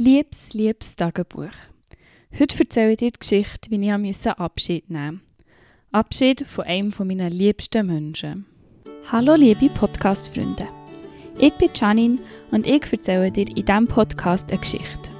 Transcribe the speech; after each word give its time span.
Liebes, 0.00 0.52
liebes 0.52 0.94
Tagebuch. 0.94 1.50
Heute 2.38 2.60
erzähle 2.60 2.92
ich 2.92 2.98
dir 2.98 3.10
die 3.10 3.18
Geschichte, 3.18 3.68
wie 3.68 4.08
ich 4.08 4.26
Abschied 4.28 4.88
nehmen 4.88 5.14
musste. 5.14 5.44
Abschied 5.90 6.46
von 6.46 6.66
einem 6.66 6.92
meiner 6.96 7.28
liebsten 7.28 7.84
Menschen. 7.84 8.46
Hallo 9.10 9.34
liebe 9.34 9.68
Podcast-Freunde. 9.68 10.68
Ich 11.40 11.52
bin 11.54 11.70
Janine 11.74 12.18
und 12.52 12.64
ich 12.64 12.84
erzähle 12.92 13.32
dir 13.32 13.48
in 13.48 13.56
diesem 13.56 13.88
Podcast 13.88 14.52
eine 14.52 14.60
Geschichte. 14.60 15.10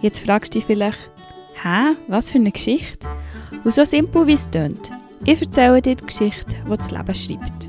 Jetzt 0.00 0.24
fragst 0.24 0.54
du 0.54 0.60
dich 0.60 0.66
vielleicht, 0.66 1.10
hä, 1.62 1.94
was 2.08 2.32
für 2.32 2.38
eine 2.38 2.52
Geschichte? 2.52 3.06
Und 3.64 3.74
so 3.74 3.84
simpel 3.84 4.26
wie 4.26 4.32
es 4.32 4.50
klingt. 4.50 4.92
Ich 5.26 5.42
erzähle 5.42 5.82
dir 5.82 5.94
die 5.94 6.06
Geschichte, 6.06 6.56
die 6.64 6.74
das 6.74 6.90
Leben 6.90 7.14
schreibt. 7.14 7.68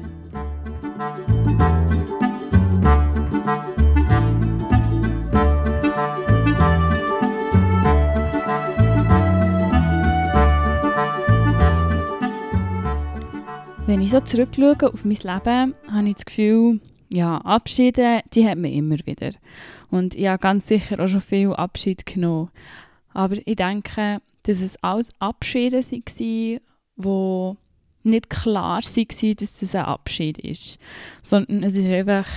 Wenn 13.87 14.01
ich 14.01 14.11
so 14.11 14.19
zurückschaue 14.19 14.91
auf 14.91 15.05
mein 15.05 15.15
Leben, 15.15 15.73
habe 15.89 16.09
ich 16.09 16.15
das 16.15 16.25
Gefühl, 16.25 16.81
ja, 17.09 17.37
Abschiede, 17.37 18.19
die 18.33 18.45
hat 18.45 18.57
man 18.57 18.69
immer 18.69 18.97
wieder. 19.05 19.29
Und 19.89 20.13
ich 20.13 20.27
habe 20.27 20.39
ganz 20.39 20.67
sicher 20.67 20.99
auch 20.99 21.07
schon 21.07 21.21
viel 21.21 21.53
Abschied 21.53 22.05
genommen. 22.05 22.51
Aber 23.13 23.37
ich 23.37 23.55
denke, 23.55 24.19
dass 24.43 24.59
es 24.59 24.75
alles 24.83 25.13
Abschiede 25.19 25.77
waren, 25.77 26.03
die 26.17 26.59
nicht 28.03 28.29
klar 28.29 28.81
waren, 28.81 29.35
dass 29.37 29.59
das 29.59 29.75
ein 29.75 29.85
Abschied 29.85 30.37
ist. 30.39 30.79
Sondern 31.23 31.63
es 31.63 31.81
war 31.81 31.89
einfach 31.89 32.27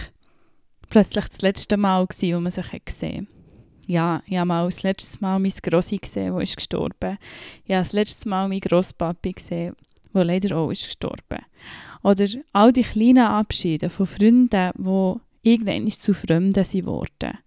plötzlich 0.89 1.25
das 1.31 1.43
letzte 1.43 1.77
Mal, 1.77 2.07
wo 2.09 2.41
man 2.41 2.53
sich 2.53 2.85
gesehen 2.85 3.27
hat. 3.27 3.89
Ja, 3.89 4.23
ich 4.25 4.37
habe 4.37 4.47
mal 4.47 4.67
das 4.67 4.85
letzte 4.85 5.21
Mal 5.21 5.41
meine 5.41 5.53
Grossi 5.65 5.97
gesehen, 5.97 6.37
die 6.37 6.45
ist 6.45 6.55
gestorben. 6.55 7.19
Ich 7.65 7.75
habe 7.75 7.83
das 7.83 7.93
letzte 7.93 8.29
Mal 8.29 8.47
meinen 8.47 8.61
Grosspapi 8.61 9.33
gesehen, 9.33 9.75
der 10.15 10.25
leider 10.25 10.57
auch 10.57 10.71
ist 10.71 10.85
gestorben. 10.85 11.45
Oder 12.03 12.27
all 12.53 12.73
die 12.73 12.83
kleinen 12.83 13.27
Abschiede 13.27 13.91
von 13.91 14.07
Freunden, 14.07 14.71
die 14.77 15.15
irgendwann 15.43 15.91
zu 15.91 16.15
Fremden 16.15 16.65
sind 16.65 16.87
worden. 16.87 17.39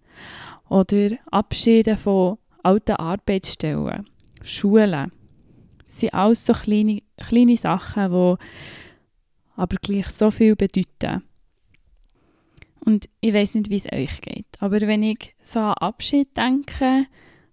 Oder 0.68 1.16
Abschiede 1.30 1.96
von 1.96 2.38
alten 2.62 2.96
Arbeitsstellen, 2.96 4.08
Schulen. 4.42 5.12
Das 5.86 6.00
sind 6.00 6.14
alles 6.14 6.46
so 6.46 6.52
kleine, 6.52 7.02
kleine 7.16 7.56
Sachen, 7.56 8.10
die 8.10 8.44
aber 9.56 9.76
gleich 9.80 10.08
so 10.10 10.30
viel 10.30 10.56
bedeuten. 10.56 11.22
Und 12.84 13.08
ich 13.20 13.32
weiß 13.32 13.54
nicht, 13.54 13.70
wie 13.70 13.76
es 13.76 13.90
euch 13.90 14.20
geht, 14.20 14.46
aber 14.60 14.80
wenn 14.82 15.02
ich 15.02 15.34
so 15.40 15.58
an 15.58 15.74
Abschied 15.74 16.36
denke, 16.36 17.06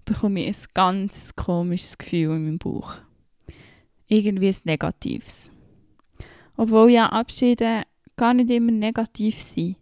bekomme 0.04 0.46
ich 0.46 0.58
ein 0.58 0.66
ganz 0.74 1.36
komisches 1.36 1.98
Gefühl 1.98 2.36
in 2.36 2.46
meinem 2.46 2.58
Bauch 2.58 2.96
irgendwie 4.12 4.50
ein 4.50 4.62
Negatives. 4.66 5.52
Obwohl 6.58 6.92
ja 6.92 7.08
Abschiede 7.08 7.84
gar 8.18 8.34
nicht 8.34 8.52
immer 8.52 8.72
negativ 8.72 9.42
sind. 9.42 9.78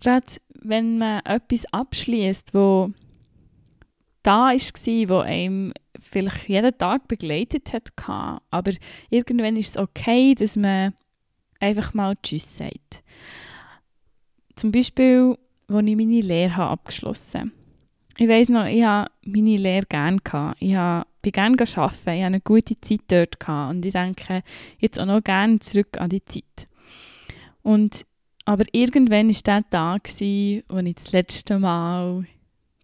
Gerade 0.00 0.26
wenn 0.62 0.98
man 0.98 1.20
etwas 1.24 1.66
abschließt, 1.72 2.54
wo 2.54 2.92
da 4.22 4.52
war, 4.52 5.08
wo 5.08 5.18
einem 5.18 5.72
vielleicht 5.98 6.48
jeden 6.48 6.78
Tag 6.78 7.08
begleitet 7.08 7.72
hat, 7.72 7.90
aber 8.50 8.72
irgendwann 9.10 9.56
ist 9.56 9.70
es 9.70 9.76
okay, 9.76 10.34
dass 10.34 10.56
man 10.56 10.94
einfach 11.58 11.92
mal 11.92 12.16
Tschüss 12.22 12.56
sagt. 12.56 13.02
Zum 14.54 14.72
Beispiel, 14.72 15.36
als 15.68 15.86
ich 15.86 15.96
meine 15.96 16.20
Lehre 16.20 16.62
abgeschlossen 16.62 17.40
habe. 17.40 17.50
Ich 18.16 18.28
weiss 18.28 18.48
noch, 18.48 18.66
ich 18.66 18.84
habe 18.84 19.10
meine 19.24 19.56
Lehre 19.56 19.86
gerne. 19.86 20.18
Ich 20.58 20.74
habe 20.74 21.06
bin 21.22 21.32
gerne 21.32 21.56
arbeiten, 21.60 21.76
ich 21.76 22.06
hatte 22.06 22.10
eine 22.10 22.40
gute 22.40 22.80
Zeit 22.80 23.00
dort 23.08 23.48
und 23.48 23.84
ich 23.84 23.92
denke 23.92 24.42
jetzt 24.78 24.98
auch 24.98 25.06
noch 25.06 25.22
gerne 25.22 25.60
zurück 25.60 25.98
an 25.98 26.10
die 26.10 26.24
Zeit. 26.24 26.68
Und, 27.62 28.06
aber 28.44 28.64
irgendwann 28.72 29.28
war 29.28 29.42
der 29.42 29.70
Tag, 29.70 30.08
wo 30.08 30.78
ich 30.78 30.94
das 30.94 31.12
letzte 31.12 31.58
Mal 31.58 32.24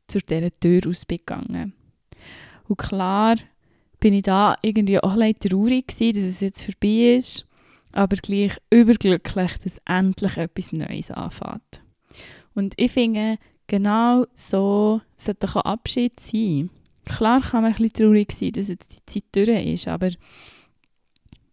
zu 0.07 0.19
dieser 0.19 0.51
Tür 0.61 0.83
ausgegangen 0.89 1.73
Und 2.69 2.79
klar 2.79 3.37
bin 4.01 4.15
ich 4.15 4.23
da 4.23 4.57
irgendwie 4.63 5.01
auch 5.01 5.17
ein 5.17 5.35
traurig 5.39 5.89
gewesen, 5.89 6.21
dass 6.21 6.25
es 6.25 6.41
jetzt 6.41 6.65
vorbei 6.65 7.17
ist, 7.17 7.47
aber 7.93 8.17
gleich 8.17 8.53
überglücklich, 8.71 9.53
dass 9.65 9.81
endlich 9.87 10.37
etwas 10.37 10.73
Neues 10.73 11.11
anfängt. 11.11 11.83
Und 12.55 12.75
ich 12.77 12.93
finde, 12.93 13.39
genau 13.67 14.27
so 14.35 15.01
sollte 15.17 15.49
auch 15.49 15.63
Abschied 15.63 16.21
sein. 16.21 16.71
Klar 17.07 17.41
kann 17.41 17.63
man 17.63 17.73
ein 17.73 17.77
bisschen 17.77 17.93
traurig 17.93 18.33
sein, 18.33 18.53
dass 18.53 18.69
jetzt 18.69 19.15
die 19.15 19.21
Zeit 19.21 19.49
durch 19.49 19.67
ist, 19.67 19.89
aber 19.89 20.11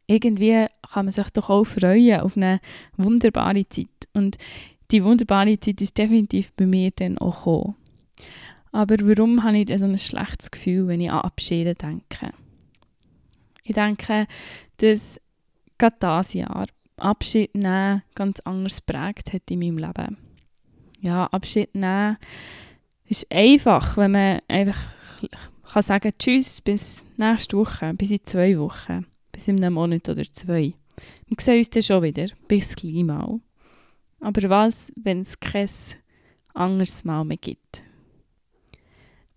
irgendwie 0.08 0.68
kann 0.92 1.06
man 1.06 1.12
sich 1.12 1.30
doch 1.30 1.50
auch 1.50 1.64
freuen 1.64 2.22
auf 2.22 2.36
eine 2.36 2.60
wunderbare 2.98 3.68
Zeit. 3.70 3.88
Und 4.14 4.38
die 4.92 5.04
wunderbare 5.04 5.60
Zeit 5.60 5.80
ist 5.80 5.98
definitiv 5.98 6.52
bei 6.54 6.66
mir 6.66 6.92
dann 6.92 7.18
auch 7.18 7.38
gekommen. 7.38 7.76
Aber 8.72 8.96
warum 9.02 9.44
habe 9.44 9.60
ich 9.60 9.80
so 9.80 9.86
ein 9.86 9.98
schlechtes 9.98 10.52
Gefühl, 10.52 10.88
wenn 10.88 11.02
ich 11.02 11.12
an 11.12 11.22
Abschiede 11.22 11.76
denke? 11.76 12.34
Ich 13.64 13.76
denke, 13.76 14.28
dass 14.78 15.22
gerade 15.78 15.96
dieses 16.02 16.34
Jahr 16.34 16.68
Abschied 16.98 17.54
nehmen 17.56 18.02
ganz 18.16 18.40
anders 18.42 18.82
prägt 18.82 19.34
hat 19.34 19.50
in 19.50 19.60
meinem 19.60 19.78
Leben. 19.78 20.18
Ja, 21.02 21.28
Abschied 21.28 21.74
nehmen 21.76 22.18
ist 23.06 23.32
einfach, 23.32 23.98
wenn 23.98 24.12
man 24.12 24.42
einfach 24.48 24.80
kann 25.30 25.82
sagen, 25.82 26.12
tschüss, 26.18 26.62
bis 26.62 27.04
nächste 27.18 27.58
Woche, 27.58 27.94
bis 27.94 28.12
in 28.12 28.24
zwei 28.24 28.58
Wochen, 28.58 29.06
bis 29.32 29.48
in 29.48 29.64
einem 29.64 29.76
Monat 29.76 30.10
oder 30.10 30.24
zwei. 30.32 30.74
Wir 31.28 31.38
sehen 31.40 31.58
uns 31.58 31.70
dann 31.70 31.84
schon 31.84 32.04
wieder, 32.04 32.28
bis 32.48 32.76
gleich 32.76 33.04
mal. 33.04 33.40
Aber 34.20 34.50
was, 34.50 34.92
wenn 34.96 35.22
es 35.22 35.40
kein 35.40 35.70
anderes 36.54 37.04
Mal 37.04 37.26
mehr 37.26 37.38
gibt? 37.38 37.82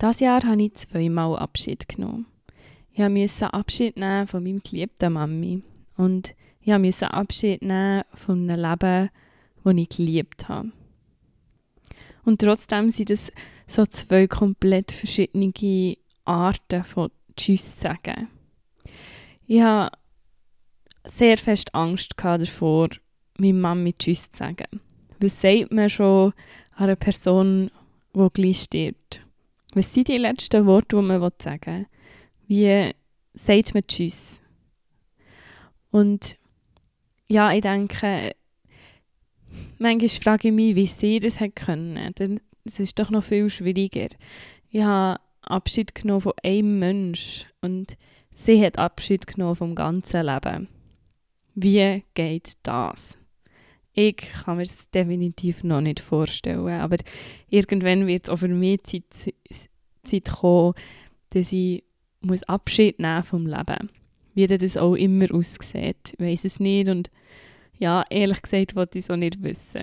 Dieses 0.00 0.20
Jahr 0.20 0.42
habe 0.42 0.62
ich 0.62 0.74
zweimal 0.74 1.38
Abschied 1.38 1.88
genommen. 1.88 2.26
Ich 2.92 3.08
musste 3.08 3.52
Abschied 3.52 3.96
nehmen 3.96 4.26
von 4.26 4.42
meinem 4.42 4.60
geliebten 4.60 5.12
Mami. 5.12 5.62
Und 5.96 6.34
ich 6.60 6.76
musste 6.78 7.12
Abschied 7.12 7.62
nehmen 7.62 8.04
von 8.12 8.48
einem 8.48 8.60
Leben, 8.60 9.10
das 9.64 9.74
ich 9.74 9.88
geliebt 9.88 10.48
habe. 10.48 10.72
Und 12.24 12.40
trotzdem 12.40 12.90
sind 12.90 13.10
es 13.10 13.32
so 13.66 13.84
zwei 13.86 14.26
komplett 14.26 14.92
verschiedene 14.92 15.96
Arten 16.24 16.84
von 16.84 17.10
Tschüss 17.36 17.80
sagen. 17.80 18.28
Ich 19.46 19.60
hatte 19.60 19.96
sehr 21.04 21.38
fest 21.38 21.74
Angst 21.74 22.14
davor, 22.16 22.88
meiner 23.38 23.54
Mami 23.54 23.92
Tschüss 23.92 24.30
zu 24.30 24.38
sagen. 24.38 24.80
Was 25.20 25.40
sagt 25.40 25.72
man 25.72 25.88
schon 25.88 26.32
einer 26.72 26.96
Person, 26.96 27.70
die 28.14 28.28
gleich 28.32 28.62
stirbt? 28.62 29.26
Was 29.74 29.92
sind 29.92 30.08
die 30.08 30.18
letzten 30.18 30.66
Worte, 30.66 30.96
die 30.96 31.02
man 31.02 31.30
sagen 31.38 31.86
will? 32.46 32.88
Wie 32.88 32.94
sagt 33.34 33.74
man 33.74 33.86
Tschüss? 33.86 34.40
Und 35.90 36.36
ja, 37.28 37.52
ich 37.52 37.62
denke, 37.62 38.34
manchmal 39.78 40.08
frage 40.08 40.48
ich 40.48 40.54
mich, 40.54 40.74
wie 40.74 40.86
sie 40.86 41.20
das 41.20 41.38
können. 41.54 42.14
Es 42.66 42.80
ist 42.80 42.98
doch 42.98 43.10
noch 43.10 43.24
viel 43.24 43.48
schwieriger. 43.50 44.08
Ich 44.70 44.82
habe 44.82 45.20
Abschied 45.42 45.94
genommen 45.94 46.20
von 46.20 46.32
einem 46.42 46.78
Mensch 46.78 47.46
und 47.60 47.96
sie 48.32 48.64
hat 48.64 48.78
Abschied 48.78 49.26
genommen 49.26 49.54
vom 49.54 49.74
ganzen 49.74 50.26
Leben. 50.26 50.68
Wie 51.54 52.04
geht 52.14 52.52
das? 52.62 53.16
Ich 53.92 54.16
kann 54.16 54.58
mir 54.58 54.64
es 54.64 54.90
definitiv 54.90 55.64
noch 55.64 55.80
nicht 55.80 56.00
vorstellen, 56.00 56.68
aber 56.68 56.98
irgendwann 57.48 58.06
wird 58.06 58.24
es 58.24 58.30
auch 58.30 58.36
für 58.36 58.48
mich 58.48 58.82
Zeit, 58.82 59.04
Zeit 60.02 60.30
kommen, 60.30 60.74
dass 61.30 61.52
ich 61.52 61.82
muss 62.20 62.42
Abschied 62.42 62.98
nehmen 62.98 63.22
vom 63.22 63.46
Leben. 63.46 63.88
Wie 64.34 64.46
das 64.46 64.76
auch 64.76 64.94
immer 64.96 65.32
aussieht, 65.32 66.12
ich 66.12 66.20
weiß 66.20 66.44
es 66.44 66.60
nicht 66.60 66.88
und 66.88 67.10
ja, 67.78 68.04
ehrlich 68.10 68.42
gesagt 68.42 68.76
wollte 68.76 68.98
ich 68.98 69.04
es 69.04 69.10
auch 69.10 69.16
nicht 69.16 69.42
wissen. 69.42 69.82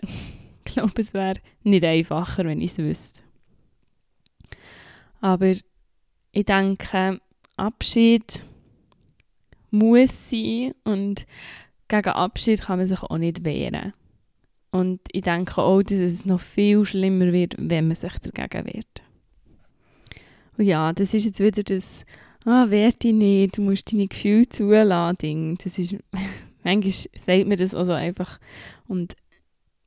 Ich 0.74 0.78
glaube, 0.78 1.02
es 1.02 1.14
wäre 1.14 1.36
nicht 1.62 1.86
einfacher, 1.86 2.46
wenn 2.46 2.60
ich 2.60 2.72
es 2.72 2.78
wüsste. 2.80 3.22
Aber 5.22 5.54
ich 6.32 6.46
denke, 6.46 7.22
Abschied 7.58 8.44
muss 9.70 10.32
sein 10.32 10.74
und 10.84 11.28
gegen 11.88 12.10
Abschied 12.10 12.62
kann 12.62 12.80
man 12.80 12.88
sich 12.88 13.04
auch 13.04 13.20
nicht 13.20 13.46
wehren. 13.46 13.94
Und 14.72 15.02
ich 15.12 15.22
denke 15.22 15.62
auch, 15.62 15.84
dass 15.84 16.00
es 16.00 16.26
noch 16.26 16.40
viel 16.40 16.84
schlimmer 16.86 17.32
wird, 17.32 17.54
wenn 17.60 17.86
man 17.86 17.96
sich 17.96 18.14
dagegen 18.18 18.66
wehrt. 18.66 19.04
Und 20.58 20.66
ja, 20.66 20.92
das 20.92 21.14
ist 21.14 21.26
jetzt 21.26 21.40
wieder 21.40 21.62
das 21.62 22.04
«Ah, 22.46 22.72
wehr 22.72 22.92
dich 22.92 23.14
nicht, 23.14 23.58
du 23.58 23.62
musst 23.62 23.94
deine 23.94 24.08
Gefühle 24.08 24.50
zulassen» 24.50 25.60
Das 25.64 25.78
ist, 25.78 25.96
manchmal 26.64 26.92
sagt 26.92 27.48
man 27.48 27.58
das 27.60 27.76
also 27.76 27.92
einfach 27.92 28.40
und 28.88 29.16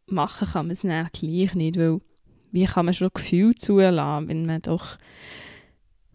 machen 0.07 0.49
kann 0.49 0.67
man 0.67 0.73
es 0.73 0.83
dann 0.83 1.09
gleich 1.13 1.55
nicht, 1.55 1.79
weil 1.79 2.01
wie 2.53 2.65
kann 2.65 2.87
man 2.87 2.95
schon 2.95 3.11
Gefühl 3.13 3.55
zulassen, 3.55 4.29
wenn 4.29 4.47
man 4.47 4.63
doch 4.63 4.97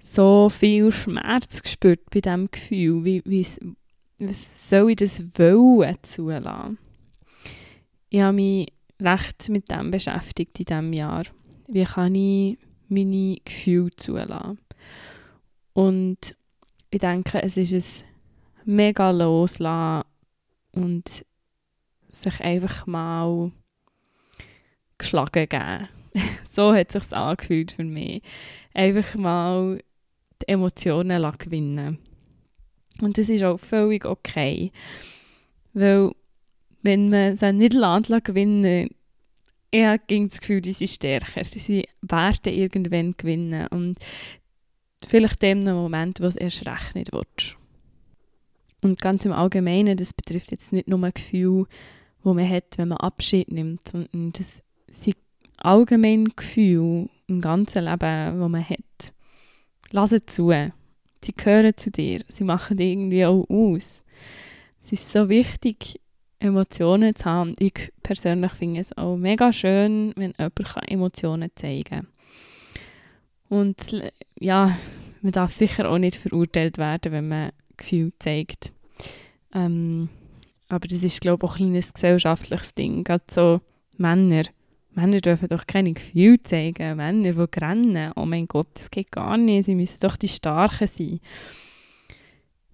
so 0.01 0.49
viel 0.49 0.91
Schmerz 0.91 1.61
spürt 1.69 2.09
bei 2.09 2.21
diesem 2.21 2.49
Gefühl, 2.49 3.05
wie, 3.05 3.21
wie, 3.25 4.33
soll 4.33 4.91
ich 4.91 4.97
das 4.97 5.23
wollen 5.37 5.97
zulassen? 6.01 6.77
Ich 8.09 8.21
habe 8.21 8.33
mich 8.33 8.73
recht 8.99 9.49
mit 9.49 9.69
dem 9.69 9.91
beschäftigt 9.91 10.59
in 10.59 10.65
diesem 10.65 10.93
Jahr. 10.93 11.23
Wie 11.67 11.83
kann 11.83 12.15
ich 12.15 12.57
meine 12.87 13.37
Gefühle 13.45 13.91
zulassen? 13.95 14.59
Und 15.73 16.35
ich 16.89 16.99
denke, 16.99 17.41
es 17.41 17.55
ist 17.55 17.73
ein 17.73 18.75
mega 18.75 19.11
loslassen 19.11 20.07
und 20.73 21.25
sich 22.09 22.41
einfach 22.41 22.85
mal 22.87 23.51
geschlagen 25.01 25.47
geben. 25.47 25.87
so 26.47 26.73
hat 26.73 26.93
es 26.95 27.03
sich 27.03 27.13
angefühlt 27.13 27.71
für 27.71 27.83
mich. 27.83 28.21
Einfach 28.73 29.15
mal 29.15 29.79
die 30.41 30.47
Emotionen 30.47 31.31
gewinnen 31.37 31.99
Und 33.01 33.17
das 33.17 33.29
ist 33.29 33.43
auch 33.43 33.57
völlig 33.57 34.05
okay. 34.05 34.71
Weil, 35.73 36.11
wenn 36.81 37.09
man 37.09 37.35
sie 37.35 37.53
nicht 37.53 37.73
lässt, 37.73 38.25
gewinnen 38.25 38.89
ich 39.73 39.85
habe 39.85 40.27
das 40.27 40.41
Gefühl, 40.41 40.59
die 40.59 40.73
sind 40.73 40.89
stärker. 40.89 41.45
Sie 41.45 41.87
werden 42.01 42.53
irgendwann 42.53 43.15
gewinnen. 43.15 43.67
Und 43.67 43.97
vielleicht 45.05 45.41
in 45.43 45.63
dem 45.63 45.75
Moment, 45.75 46.19
wo 46.19 46.25
es 46.25 46.35
erst 46.35 46.65
recht 46.65 46.93
nicht 46.93 47.13
willst. 47.13 47.57
Und 48.81 48.99
ganz 48.99 49.23
im 49.25 49.31
Allgemeinen, 49.31 49.95
das 49.95 50.13
betrifft 50.13 50.51
jetzt 50.51 50.73
nicht 50.73 50.89
nur 50.89 51.01
ein 51.01 51.13
Gefühl, 51.13 51.67
das 52.23 52.33
man 52.33 52.49
hat, 52.49 52.77
wenn 52.77 52.89
man 52.89 52.97
Abschied 52.97 53.49
nimmt, 53.49 53.87
sondern 53.87 54.33
das 54.33 54.61
sind 54.91 55.17
allgemeine 55.57 56.25
Gefühle 56.35 57.09
im 57.27 57.41
ganzen 57.41 57.85
Leben, 57.85 58.39
das 58.39 58.49
man 58.49 58.69
hat. 58.69 59.13
Lass 59.91 60.15
zu. 60.27 60.53
Sie 61.23 61.33
gehören 61.33 61.77
zu 61.77 61.91
dir. 61.91 62.21
Sie 62.27 62.43
machen 62.43 62.77
dich 62.77 62.89
irgendwie 62.89 63.25
auch 63.25 63.45
aus. 63.49 64.03
Es 64.81 64.91
ist 64.91 65.11
so 65.11 65.29
wichtig, 65.29 65.99
Emotionen 66.39 67.15
zu 67.15 67.25
haben. 67.25 67.53
Ich 67.59 67.93
persönlich 68.01 68.51
finde 68.53 68.79
es 68.79 68.97
auch 68.97 69.15
mega 69.15 69.53
schön, 69.53 70.13
wenn 70.15 70.33
jemand 70.39 70.91
Emotionen 70.91 71.51
zeigen 71.55 71.83
kann. 71.83 72.07
Und 73.49 74.01
ja, 74.39 74.77
man 75.21 75.31
darf 75.33 75.51
sicher 75.51 75.89
auch 75.89 75.99
nicht 75.99 76.15
verurteilt 76.15 76.77
werden, 76.77 77.11
wenn 77.11 77.27
man 77.27 77.51
Gefühle 77.77 78.13
zeigt. 78.17 78.73
Ähm, 79.53 80.09
aber 80.67 80.87
das 80.87 81.03
ist, 81.03 81.21
glaube 81.21 81.45
ich, 81.45 81.51
auch 81.51 81.55
ein 81.55 81.67
kleines 81.67 81.93
gesellschaftliches 81.93 82.73
Ding. 82.73 83.03
Gerade 83.03 83.25
so 83.29 83.61
Männer 83.97 84.43
Männer 84.93 85.19
dürfen 85.19 85.47
doch 85.47 85.65
keine 85.65 85.93
Gefühle 85.93 86.41
zeigen. 86.43 86.97
Männer, 86.97 87.31
die 87.31 87.59
rennen, 87.59 88.11
oh 88.15 88.25
mein 88.25 88.47
Gott, 88.47 88.67
das 88.73 88.91
geht 88.91 89.11
gar 89.11 89.37
nicht. 89.37 89.65
Sie 89.65 89.75
müssen 89.75 89.99
doch 90.01 90.17
die 90.17 90.27
Starken 90.27 90.87
sein. 90.87 91.19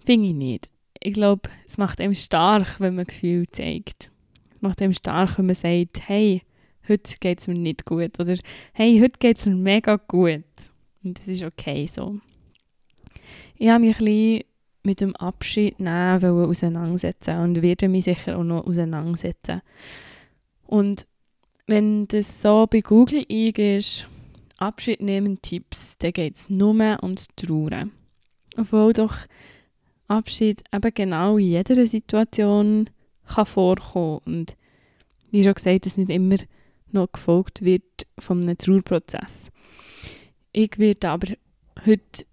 Finde 0.04 0.28
ich 0.28 0.34
nicht. 0.34 0.70
Ich 1.00 1.14
glaube, 1.14 1.48
es 1.66 1.78
macht 1.78 2.00
einem 2.00 2.14
stark, 2.14 2.80
wenn 2.80 2.96
man 2.96 3.06
Gefühle 3.06 3.46
zeigt. 3.46 4.10
Es 4.56 4.62
macht 4.62 4.82
einem 4.82 4.94
stark, 4.94 5.38
wenn 5.38 5.46
man 5.46 5.54
sagt, 5.54 6.08
hey, 6.08 6.42
heute 6.88 7.14
geht 7.20 7.38
es 7.38 7.46
mir 7.46 7.54
nicht 7.54 7.84
gut. 7.84 8.18
Oder 8.18 8.36
hey, 8.72 8.98
heute 9.00 9.18
geht 9.18 9.38
es 9.38 9.46
mir 9.46 9.54
mega 9.54 9.96
gut. 9.96 10.42
Und 11.04 11.18
das 11.18 11.28
ist 11.28 11.44
okay 11.44 11.86
so. 11.86 12.18
Ich 13.56 13.68
habe 13.68 13.84
mich 13.84 13.98
ein 13.98 14.04
bisschen 14.04 14.44
mit 14.82 15.00
dem 15.00 15.14
Abschied 15.16 15.78
nehmen 15.78 16.24
auseinandersetzen 16.24 17.38
und 17.38 17.62
werde 17.62 17.88
mich 17.88 18.04
sicher 18.04 18.38
auch 18.38 18.44
noch 18.44 18.66
auseinandersetzen. 18.66 19.60
Und 20.66 21.06
wenn 21.68 22.08
das 22.08 22.42
so 22.42 22.66
bei 22.68 22.80
Google 22.80 23.24
eingibst, 23.30 24.08
Abschied 24.56 25.00
nehmen 25.00 25.40
Tipps, 25.40 25.96
dann 25.98 26.12
geht 26.12 26.34
es 26.34 26.50
nur 26.50 26.74
ums 27.02 27.28
Trauern. 27.36 27.92
Obwohl 28.56 28.92
doch 28.92 29.14
Abschied 30.08 30.64
eben 30.72 30.94
genau 30.94 31.36
in 31.36 31.46
jeder 31.46 31.86
Situation 31.86 32.90
kann 33.26 33.46
vorkommen 33.46 34.20
und 34.24 34.56
wie 35.30 35.44
schon 35.44 35.54
gesagt, 35.54 35.84
dass 35.84 35.98
nicht 35.98 36.10
immer 36.10 36.36
noch 36.90 37.12
gefolgt 37.12 37.62
wird 37.62 38.06
von 38.18 38.42
einem 38.42 38.56
Trauerprozess. 38.56 39.50
Ich 40.52 40.78
werde 40.78 41.10
aber 41.10 41.34
heute 41.84 42.24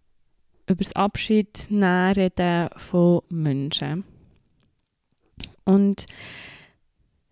über 0.66 0.78
das 0.78 0.94
Abschied 0.94 1.68
reden 1.70 2.70
von 2.78 3.22
Menschen. 3.30 4.06
Und 5.66 6.06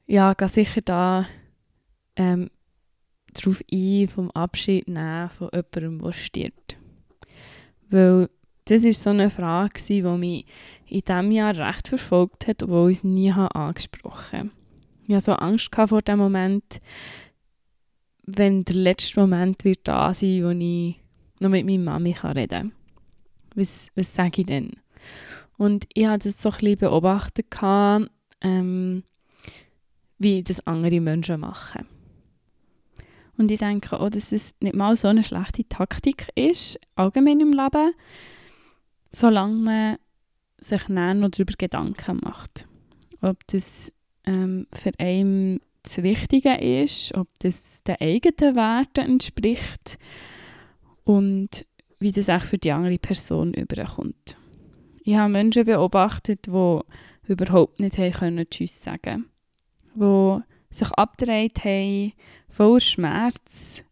ja, 0.06 0.34
gehe 0.34 0.50
sicher 0.50 0.82
da 0.82 1.28
ähm, 2.16 2.50
darauf 3.34 3.62
ein, 3.72 4.08
vom 4.08 4.32
Abschied 4.32 4.88
nehmen 4.88 5.30
von 5.30 5.50
jemandem, 5.54 6.00
der 6.00 6.14
stirbt. 6.14 6.78
Weil 7.90 8.30
das 8.66 8.84
war 8.84 8.94
so 8.94 9.10
eine 9.10 9.30
Frage, 9.30 9.82
die 9.88 10.02
mich 10.02 10.46
in 10.88 11.02
diesem 11.02 11.32
Jahr 11.32 11.56
recht 11.56 11.88
verfolgt 11.88 12.48
hat, 12.48 12.64
obwohl 12.64 12.92
ich 12.92 12.98
es 12.98 13.04
nie 13.04 13.32
angesprochen 13.32 14.40
habe. 14.40 14.50
Ich 15.06 15.14
hatte 15.14 15.26
so 15.26 15.34
Angst 15.34 15.70
vor 15.76 16.02
dem 16.02 16.20
Moment, 16.20 16.80
wenn 18.26 18.64
der 18.64 18.76
letzte 18.76 19.20
Moment 19.20 19.66
wird 19.66 19.82
da 19.84 20.14
sein, 20.14 20.44
wo 20.44 20.50
ich 20.50 20.96
noch 21.40 21.50
mit 21.50 21.66
meiner 21.66 21.84
Mami 21.84 22.16
reden 22.24 22.50
kann. 22.50 22.72
Was, 23.56 23.90
was 23.96 24.14
sage 24.14 24.42
ich 24.42 24.48
denn? 24.48 24.72
Und 25.58 25.86
ich 25.94 26.06
habe 26.06 26.24
das 26.24 26.42
so 26.42 26.50
ein 26.50 26.78
beobachtet, 26.78 27.48
ähm, 28.42 29.04
wie 30.18 30.42
das 30.42 30.66
andere 30.66 31.02
Menschen 31.02 31.42
machen. 31.42 31.86
Und 33.38 33.52
ich 33.52 33.60
denke 33.60 34.00
auch, 34.00 34.10
dass 34.10 34.32
es 34.32 34.54
nicht 34.60 34.76
mal 34.76 34.96
so 34.96 35.08
eine 35.08 35.24
schlechte 35.24 35.68
Taktik 35.68 36.28
ist, 36.36 36.80
allgemein 36.96 37.40
im 37.40 37.52
Leben, 37.52 37.94
solange 39.12 39.56
man 39.56 39.98
sich 40.60 40.88
noch 40.88 41.30
darüber 41.30 41.54
Gedanken 41.58 42.20
macht. 42.24 42.68
Ob 43.22 43.46
das 43.48 43.92
ähm, 44.26 44.68
für 44.74 44.92
einen 45.00 45.60
das 45.84 45.98
Richtige 45.98 46.56
ist, 46.56 47.16
ob 47.18 47.28
das 47.40 47.84
den 47.84 47.98
eigenen 48.00 48.56
Werten 48.56 49.02
entspricht 49.02 49.98
und 51.04 51.66
wie 52.00 52.12
das 52.12 52.30
auch 52.30 52.42
für 52.42 52.58
die 52.58 52.72
andere 52.72 52.98
Person 52.98 53.54
überkommt. 53.54 54.38
Ich 55.04 55.16
habe 55.16 55.32
Menschen 55.32 55.66
beobachtet, 55.66 56.48
die 56.48 56.80
überhaupt 57.28 57.80
nicht 57.82 57.98
Tschüss 58.50 58.82
sagen 58.82 59.26
konnten, 59.98 60.44
sich 60.74 60.92
abgedreht 60.92 61.64
haben, 61.64 62.14
voller 62.50 62.80
Schmerz 62.80 63.84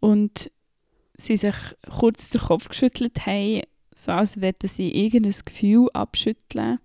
und 0.00 0.50
sie 1.16 1.36
sich 1.36 1.54
kurz 1.88 2.30
den 2.30 2.40
Kopf 2.40 2.68
geschüttelt 2.68 3.26
haben, 3.26 3.62
so 3.94 4.12
als 4.12 4.40
würden 4.40 4.68
sie 4.68 4.90
irgendein 4.90 5.34
Gefühl 5.44 5.88
abschütteln 5.92 6.78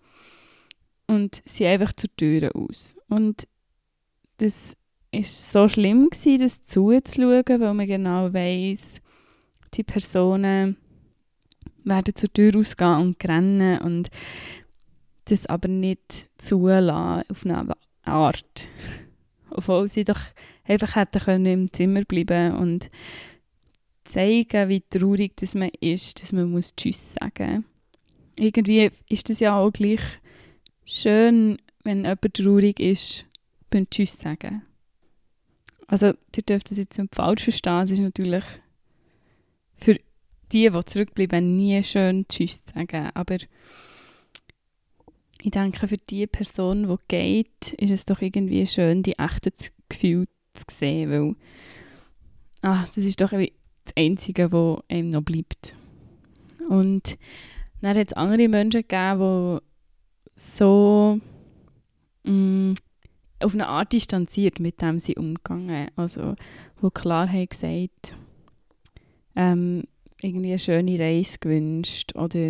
und 1.07 1.41
sie 1.45 1.65
einfach 1.65 1.93
zur 1.93 2.15
Tür 2.15 2.51
aus. 2.55 2.95
Und 3.07 3.48
das 4.38 4.75
ist 5.12 5.51
so 5.51 5.67
schlimm 5.67 6.10
gewesen, 6.10 6.39
das 6.39 6.65
zuzuschauen, 6.65 7.62
weil 7.62 7.74
man 7.74 7.88
genau 7.88 8.34
weiß, 8.34 9.01
die 9.75 9.84
Personen 9.84 10.77
werden 11.84 12.15
zur 12.15 12.34
Tür 12.34 12.57
ausgehen 12.57 13.00
und 13.00 13.24
rennen 13.25 13.79
und 13.79 14.10
das 15.25 15.45
aber 15.45 15.67
nicht 15.67 16.27
zulassen 16.38 17.24
auf 17.29 17.45
eine 17.45 17.75
Art. 18.03 18.67
Obwohl 19.55 19.88
sie 19.88 20.03
doch 20.03 20.19
einfach 20.65 20.95
hätten 20.95 21.19
können 21.19 21.45
im 21.45 21.74
Zimmer 21.74 22.03
bleiben 22.03 22.55
und 22.55 22.89
zeigen, 24.03 24.69
wie 24.69 24.81
traurig 24.81 25.35
das 25.38 25.55
man 25.55 25.71
ist, 25.79 26.21
dass 26.21 26.31
man 26.33 26.51
muss 26.51 26.75
Tschüss 26.75 27.13
sagen 27.13 27.55
muss. 27.55 27.65
Irgendwie 28.38 28.91
ist 29.09 29.29
das 29.29 29.39
ja 29.39 29.57
auch 29.57 29.71
gleich 29.71 30.01
schön, 30.83 31.57
wenn 31.83 32.00
jemand 32.00 32.33
traurig 32.33 32.79
ist, 32.79 33.25
beim 33.69 33.89
Tschüss 33.89 34.17
sagen. 34.17 34.63
Also, 35.88 36.07
ihr 36.35 36.43
dürft 36.43 36.71
das 36.71 36.77
jetzt 36.77 36.97
nicht 36.97 37.15
falsch 37.15 37.43
verstehen, 37.43 37.83
es 37.83 37.91
ist 37.91 38.00
natürlich 38.00 38.43
für 39.77 39.95
die, 40.51 40.69
die 40.69 40.85
zurückbleiben, 40.85 41.55
nie 41.55 41.81
schön 41.83 42.27
Tschüss 42.27 42.62
sagen, 42.74 43.12
aber 43.13 43.38
ich 45.45 45.51
denke, 45.51 45.87
für 45.87 45.97
die 45.97 46.25
Person, 46.25 46.87
die 46.87 46.95
geht, 47.07 47.73
ist 47.73 47.91
es 47.91 48.05
doch 48.05 48.19
irgendwie 48.19 48.65
schön, 48.65 49.03
die 49.03 49.19
echten 49.19 49.53
Gefühle 49.87 50.27
zu 50.55 50.65
sehen, 50.71 51.11
weil 51.11 51.35
ah, 52.63 52.85
das 52.87 52.97
ist 52.97 53.21
doch 53.21 53.29
das 53.29 53.93
Einzige, 53.95 54.51
was 54.51 54.79
einem 54.89 55.09
noch 55.09 55.21
bleibt. 55.21 55.77
Und 56.67 57.17
dann 57.79 57.95
hat 57.95 58.07
es 58.07 58.13
andere 58.13 58.47
Menschen 58.47 58.81
gegeben, 58.87 59.59
die 59.59 60.31
so 60.35 61.19
mh, 62.23 62.31
mm, 62.31 62.75
auf 63.39 63.53
eine 63.53 63.67
Art 63.67 63.93
distanziert 63.93 64.59
mit 64.59 64.81
dem 64.81 64.97
sie 64.97 65.15
umgegangen 65.15 65.89
Also, 65.95 66.33
wo 66.81 66.89
klar 66.89 67.31
haben 67.31 67.47
gesagt, 67.47 68.15
ähm, 69.35 69.83
irgendwie 70.21 70.49
eine 70.49 70.59
schöne 70.59 70.99
Reise 70.99 71.37
gewünscht 71.39 72.15
oder 72.15 72.49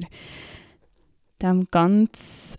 dem 1.42 1.68
ganz, 1.72 2.58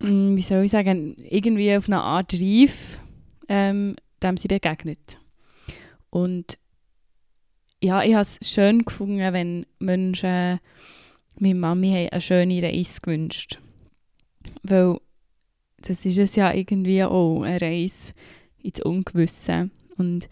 wie 0.00 0.42
soll 0.42 0.64
ich 0.64 0.70
sagen, 0.70 1.16
irgendwie 1.28 1.76
auf 1.76 1.88
eine 1.88 2.00
Art 2.00 2.32
reif 2.34 2.98
ähm, 3.48 3.96
dem 4.22 4.36
sie 4.36 4.48
begegnet. 4.48 5.18
Und 6.10 6.58
ja, 7.82 8.02
ich 8.02 8.14
habe 8.14 8.22
es 8.22 8.38
schön 8.42 8.84
gefunden, 8.84 9.32
wenn 9.32 9.66
Menschen 9.78 10.60
meine 11.38 11.54
Mami 11.54 12.08
eine 12.10 12.20
schöne 12.20 12.62
Reise 12.62 13.00
gewünscht 13.00 13.60
Weil 14.62 14.98
das 15.80 16.04
ist 16.04 16.18
es 16.18 16.34
ja 16.34 16.52
irgendwie 16.52 17.04
auch, 17.04 17.42
eine 17.42 17.60
Reise 17.60 18.12
ins 18.60 18.82
Ungewisse. 18.82 19.70
Und 19.96 20.28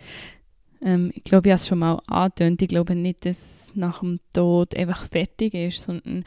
ähm, 0.82 1.12
ich 1.14 1.23
glaube, 1.23 1.49
ich 1.49 1.52
habe 1.52 1.56
es 1.56 1.68
schon 1.68 1.78
mal 1.78 2.02
angetönt. 2.06 2.62
Ich 2.62 2.68
glaube 2.68 2.96
nicht, 2.96 3.25
dass 3.25 3.70
nach 3.75 4.00
dem 4.00 4.18
Tod 4.32 4.75
einfach 4.75 5.06
fertig 5.06 5.54
ist, 5.54 5.82
sondern 5.82 6.25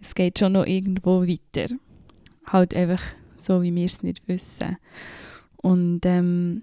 es 0.00 0.14
geht 0.16 0.38
schon 0.40 0.52
noch 0.52 0.66
irgendwo 0.66 1.22
weiter. 1.22 1.72
Halt 2.46 2.74
einfach 2.74 3.02
so, 3.36 3.62
wie 3.62 3.74
wir 3.74 3.84
es 3.84 4.02
nicht 4.02 4.26
wissen. 4.28 4.76
Und 5.56 6.00
ähm, 6.04 6.62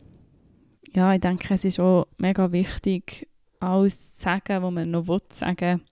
ja, 0.93 1.13
ich 1.13 1.21
denke, 1.21 1.53
es 1.53 1.65
ist 1.65 1.79
auch 1.79 2.07
mega 2.17 2.51
wichtig, 2.51 3.27
alles 3.59 4.15
zu 4.15 4.21
sagen, 4.21 4.63
was 4.63 4.71
man 4.71 4.91
noch 4.91 5.19
sagen 5.31 5.79
will, 5.79 5.85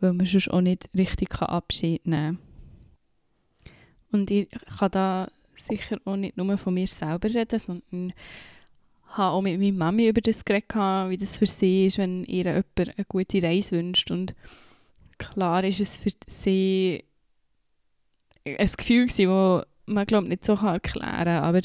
weil 0.00 0.12
man 0.12 0.26
sonst 0.26 0.50
auch 0.50 0.60
nicht 0.60 0.88
richtig 0.96 1.40
Abschied 1.40 2.06
nehmen 2.06 2.38
kann. 2.38 3.74
Und 4.12 4.30
ich 4.30 4.48
kann 4.78 4.90
da 4.90 5.28
sicher 5.56 5.98
auch 6.04 6.16
nicht 6.16 6.36
nur 6.36 6.56
von 6.58 6.74
mir 6.74 6.86
selber 6.86 7.28
reden, 7.28 7.58
sondern 7.58 8.12
habe 9.06 9.34
auch 9.34 9.42
mit 9.42 9.58
meiner 9.58 9.76
Mami 9.76 10.08
über 10.08 10.20
das 10.20 10.44
geredet, 10.44 10.74
wie 10.74 11.16
das 11.16 11.36
für 11.36 11.46
sie 11.46 11.86
ist, 11.86 11.98
wenn 11.98 12.24
ihr 12.24 12.44
jemand 12.44 12.78
eine 12.78 13.04
gute 13.08 13.42
Reise 13.42 13.76
wünscht. 13.76 14.10
Und 14.10 14.34
klar 15.18 15.62
ist 15.64 15.80
es 15.80 15.96
für 15.96 16.10
sie 16.26 17.04
ein 18.44 18.70
Gefühl 18.76 19.06
das 19.06 19.66
man 19.86 20.06
glaube 20.06 20.28
nicht 20.28 20.44
so 20.44 20.54
erklären 20.54 21.24
kann, 21.24 21.28
aber 21.28 21.60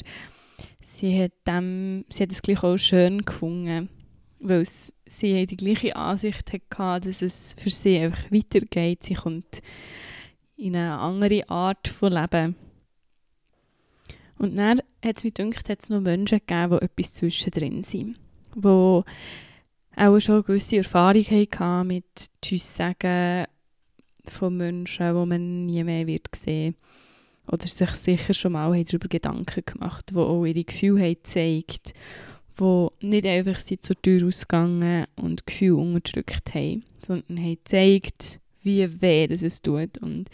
sie 0.80 1.22
hat, 1.22 1.32
dem, 1.46 2.04
sie 2.10 2.22
hat 2.22 2.32
es 2.32 2.42
gleich 2.42 2.62
auch 2.62 2.76
schön 2.76 3.24
gefunden, 3.24 3.88
weil 4.40 4.66
sie 5.06 5.46
die 5.46 5.56
gleiche 5.56 5.96
Ansicht 5.96 6.52
hatte, 6.52 7.08
dass 7.08 7.22
es 7.22 7.54
für 7.58 7.70
sie 7.70 7.98
einfach 7.98 8.30
weitergeht. 8.30 9.02
Sie 9.02 9.14
kommt 9.14 9.62
in 10.56 10.76
eine 10.76 10.98
andere 10.98 11.48
Art 11.48 11.88
von 11.88 12.12
Leben. 12.12 12.56
Und 14.38 14.56
dann 14.56 14.80
hat 15.04 15.18
es 15.18 15.24
mir 15.24 15.32
gedacht, 15.32 15.68
hat 15.68 15.82
es 15.82 15.90
noch 15.90 16.00
Menschen 16.00 16.38
gegeben, 16.38 16.78
die 16.78 16.84
etwas 16.84 17.12
zwischendrin 17.14 17.84
sind. 17.84 18.18
Die 18.54 19.02
auch 19.96 20.20
schon 20.20 20.44
gewisse 20.44 20.78
Erfahrung 20.78 21.24
hatten 21.24 21.86
mit 21.88 22.04
Tschüss 22.40 22.74
sagen 22.74 23.46
von 24.28 24.56
Menschen, 24.56 25.06
die 25.06 25.26
man 25.26 25.66
nie 25.66 25.84
mehr 25.84 26.06
wird 26.06 26.28
sehen 26.36 26.74
Oder 27.50 27.66
sich 27.66 27.90
sicher 27.90 28.34
schon 28.34 28.52
mal 28.52 28.84
darüber 28.84 29.08
Gedanken 29.08 29.62
gemacht 29.64 30.10
die 30.10 30.16
auch 30.16 30.44
ihre 30.44 30.64
Gefühle 30.64 31.02
haben 31.02 31.14
gezeigt 31.14 31.94
die 32.60 32.88
nicht 33.06 33.26
einfach 33.26 33.58
sind 33.60 33.82
zur 33.82 34.00
Tür 34.00 34.26
ausgegangen 34.26 35.06
und 35.16 35.46
Gefühle 35.46 35.76
unterdrückt 35.76 36.54
haben, 36.54 36.84
sondern 37.04 37.38
haben 37.38 37.58
gezeigt, 37.64 38.40
wie 38.62 39.00
weh 39.00 39.26
das 39.26 39.42
es 39.42 39.62
tut 39.62 39.98
und 39.98 40.28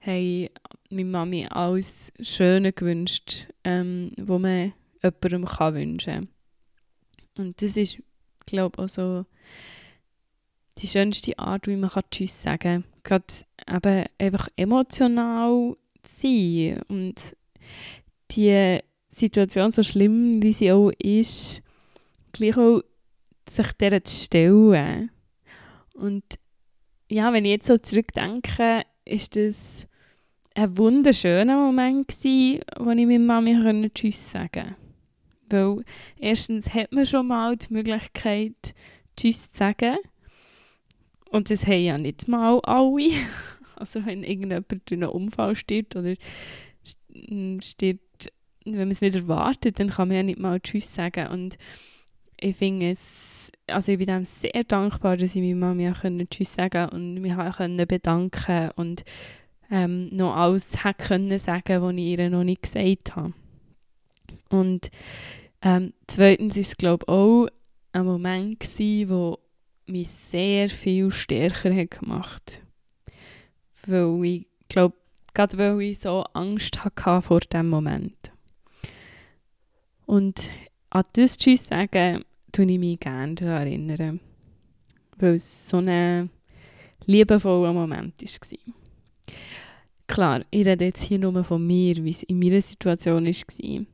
haben 0.00 0.48
meine 0.90 1.08
Mami 1.08 1.46
alles 1.46 2.12
Schöne 2.20 2.72
gewünscht, 2.72 3.48
ähm, 3.64 4.12
was 4.16 4.40
man 4.40 4.72
jemandem 5.02 5.44
kann 5.46 5.74
wünschen 5.74 6.28
kann. 7.34 7.46
Und 7.46 7.60
das 7.60 7.76
ist, 7.76 8.02
glaube 8.46 8.76
ich, 8.76 8.84
auch 8.84 8.88
so 8.88 9.26
die 10.78 10.86
schönste 10.86 11.38
Art, 11.38 11.66
wie 11.66 11.76
man 11.76 11.90
Tschüss 12.10 12.42
sagen 12.42 12.58
kann. 12.58 12.84
Gerade 13.04 13.24
eben 13.68 14.06
einfach 14.18 14.48
emotional 14.56 15.76
sein 16.06 16.80
und 16.88 17.14
die 18.32 18.80
Situation, 19.10 19.70
so 19.70 19.82
schlimm 19.82 20.42
wie 20.42 20.52
sie 20.52 20.72
auch 20.72 20.90
ist, 20.98 21.62
gleich 22.32 22.56
auch 22.56 22.82
sich 23.48 23.72
der 23.74 24.02
zu 24.02 24.24
stellen. 24.24 25.10
Und 25.94 26.24
ja, 27.08 27.32
wenn 27.32 27.44
ich 27.44 27.52
jetzt 27.52 27.66
so 27.66 27.78
zurückdenke, 27.78 28.82
ist 29.04 29.36
das 29.36 29.86
ein 30.54 30.76
wunderschöner 30.76 31.56
Moment 31.56 32.08
gewesen, 32.08 32.60
wo 32.78 32.90
ich 32.90 33.06
meiner 33.06 33.18
Mami 33.18 33.90
Tschüss 33.94 34.32
sagen 34.32 34.50
konnte. 34.50 34.76
Weil 35.50 35.84
erstens 36.18 36.72
hat 36.72 36.92
man 36.92 37.06
schon 37.06 37.26
mal 37.26 37.56
die 37.56 37.72
Möglichkeit, 37.72 38.74
Tschüss 39.16 39.50
zu 39.50 39.58
sagen. 39.58 39.96
Und 41.34 41.50
das 41.50 41.66
haben 41.66 41.82
ja 41.82 41.98
nicht 41.98 42.28
mal 42.28 42.60
alle. 42.60 43.10
Also 43.76 44.06
wenn 44.06 44.22
irgendjemand 44.22 44.70
durch 44.70 44.92
einen 44.92 45.10
Unfall 45.10 45.56
stirbt 45.56 45.96
oder 45.96 46.14
stirbt, 47.60 48.32
wenn 48.64 48.78
man 48.78 48.90
es 48.92 49.00
nicht 49.00 49.16
erwartet, 49.16 49.80
dann 49.80 49.90
kann 49.90 50.06
man 50.06 50.16
ja 50.16 50.22
nicht 50.22 50.38
mal 50.38 50.60
Tschüss 50.60 50.94
sagen. 50.94 51.26
Und 51.26 51.58
ich 52.40 52.54
finde 52.56 52.90
es, 52.90 53.50
also 53.66 53.90
ich 53.90 53.98
bin 53.98 54.06
dem 54.06 54.24
sehr 54.24 54.62
dankbar, 54.62 55.16
dass 55.16 55.34
ich 55.34 55.42
meiner 55.42 55.56
Mami 55.56 55.92
Tschüss 56.30 56.54
sagen 56.54 56.88
und 56.90 57.14
mich 57.14 57.34
bedanken 57.88 58.70
und 58.76 59.04
ähm, 59.72 60.10
noch 60.12 60.36
alles 60.36 60.84
hätte 60.84 61.08
können 61.08 61.38
sagen, 61.40 61.82
was 61.82 61.94
ich 61.94 61.98
ihr 61.98 62.30
noch 62.30 62.44
nicht 62.44 62.62
gesagt 62.62 63.16
habe. 63.16 63.32
Und 64.50 64.88
ähm, 65.62 65.92
zweitens 66.06 66.54
war 66.54 66.60
es, 66.60 66.76
glaube 66.76 67.04
ich, 67.08 67.12
auch 67.12 67.48
ein 67.90 68.06
Moment, 68.06 68.60
gewesen, 68.60 69.10
wo 69.10 69.43
mich 69.86 70.08
sehr 70.08 70.68
viel 70.68 71.10
stärker 71.10 71.74
hat 71.74 71.90
gemacht 71.90 72.62
Weil 73.86 74.24
ich 74.24 74.46
glaube, 74.68 74.96
gerade 75.34 75.58
weil 75.58 75.80
ich 75.82 75.98
so 75.98 76.22
Angst 76.32 76.84
hatte 76.84 77.22
vor 77.22 77.40
diesem 77.40 77.68
Moment. 77.68 78.32
Und 80.06 80.50
an 80.90 81.04
das 81.12 81.36
Tschüss 81.36 81.66
sagen, 81.66 82.24
tue 82.52 82.70
ich 82.70 82.78
mich 82.78 83.00
gerne 83.00 83.34
daran 83.34 83.66
erinnern. 83.66 84.20
Weil 85.18 85.34
es 85.34 85.68
so 85.68 85.78
ein 85.78 86.30
liebevoller 87.06 87.72
Moment 87.72 88.20
war. 88.22 88.74
Klar, 90.06 90.42
ich 90.50 90.66
rede 90.66 90.84
jetzt 90.84 91.02
hier 91.02 91.18
nur 91.18 91.42
von 91.44 91.66
mir, 91.66 92.02
wie 92.04 92.10
es 92.10 92.22
in 92.24 92.38
meiner 92.38 92.60
Situation 92.60 93.26
war. 93.26 93.86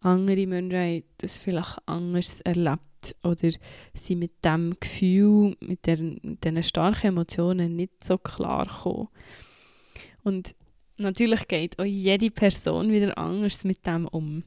Andere 0.00 0.46
Menschen 0.46 0.78
haben 0.78 1.02
das 1.18 1.38
vielleicht 1.38 1.78
anders 1.86 2.40
erlebt 2.42 2.80
oder 3.22 3.50
sind 3.94 4.18
mit 4.18 4.44
dem 4.44 4.76
Gefühl, 4.80 5.56
mit, 5.60 5.86
diesen 5.86 6.62
starken 6.62 7.08
Emotionen 7.08 7.76
nicht 7.76 8.04
so 8.04 8.18
klar 8.18 8.66
gekommen. 8.66 9.08
Und 10.22 10.54
natürlich 10.96 11.46
geht 11.48 11.78
auch 11.78 11.84
jede 11.84 12.30
Person 12.30 12.90
wieder 12.90 13.16
anders 13.16 13.64
mit 13.64 13.86
dem 13.86 14.06
um. 14.06 14.44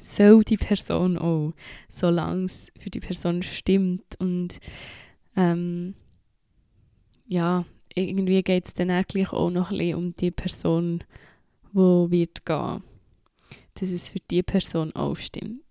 Soll 0.00 0.42
die 0.44 0.56
Person 0.56 1.18
auch, 1.18 1.52
solange 1.88 2.46
es 2.46 2.70
für 2.78 2.90
die 2.90 3.00
Person 3.00 3.42
stimmt 3.42 4.16
und 4.18 4.58
ähm, 5.36 5.94
ja, 7.26 7.64
irgendwie 7.94 8.42
geht 8.42 8.66
es 8.66 8.74
dann 8.74 8.90
eigentlich 8.90 9.32
auch 9.32 9.50
noch 9.50 9.70
ein 9.70 9.78
bisschen 9.78 9.96
um 9.96 10.16
die 10.16 10.30
Person, 10.30 11.04
die 11.72 11.78
wird 11.78 12.44
gehen. 12.44 12.82
Dass 13.74 13.90
es 13.90 14.08
für 14.08 14.20
die 14.30 14.42
Person 14.42 14.94
auch 14.94 15.16
stimmt. 15.16 15.63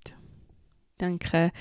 Ich 0.94 0.98
denke, 1.00 1.52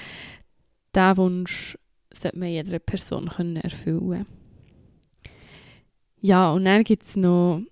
diesen 0.95 1.17
Wunsch 1.17 1.79
sollte 2.13 2.39
man 2.39 2.49
jeder 2.49 2.79
Person 2.79 3.29
können 3.29 3.57
erfüllen 3.57 4.27
Ja, 6.21 6.53
und 6.53 6.65
dann 6.65 6.85
gibt 6.85 7.05
es 7.05 7.17
noch 7.17 7.63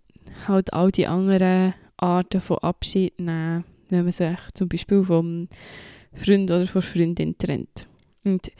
halt 0.48 0.72
all 0.72 0.90
die 0.90 1.06
anderen 1.06 1.74
Arten 1.96 2.40
von 2.40 2.58
Abschied 2.58 3.18
nehmen, 3.20 3.64
wenn 3.90 4.04
man 4.04 4.12
sich 4.12 4.38
zum 4.54 4.68
Beispiel 4.68 5.04
vom 5.04 5.48
Freund 6.14 6.50
oder 6.50 6.66
von 6.66 6.82
Freundin 6.82 7.36
trennt. 7.36 7.88
Und 8.24 8.50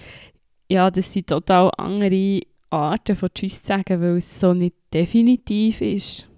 ja, 0.69 0.91
das 0.91 1.13
sind 1.13 1.29
total 1.29 1.71
andere 1.77 2.43
Arten 2.71 3.17
von 3.17 3.31
Tschüss 3.35 3.65
sagen, 3.65 4.01
weil 4.01 4.19
es 4.19 4.39
so 4.39 4.55
nicht 4.55 4.77
definitiv 4.93 5.81
ist. 5.81 6.30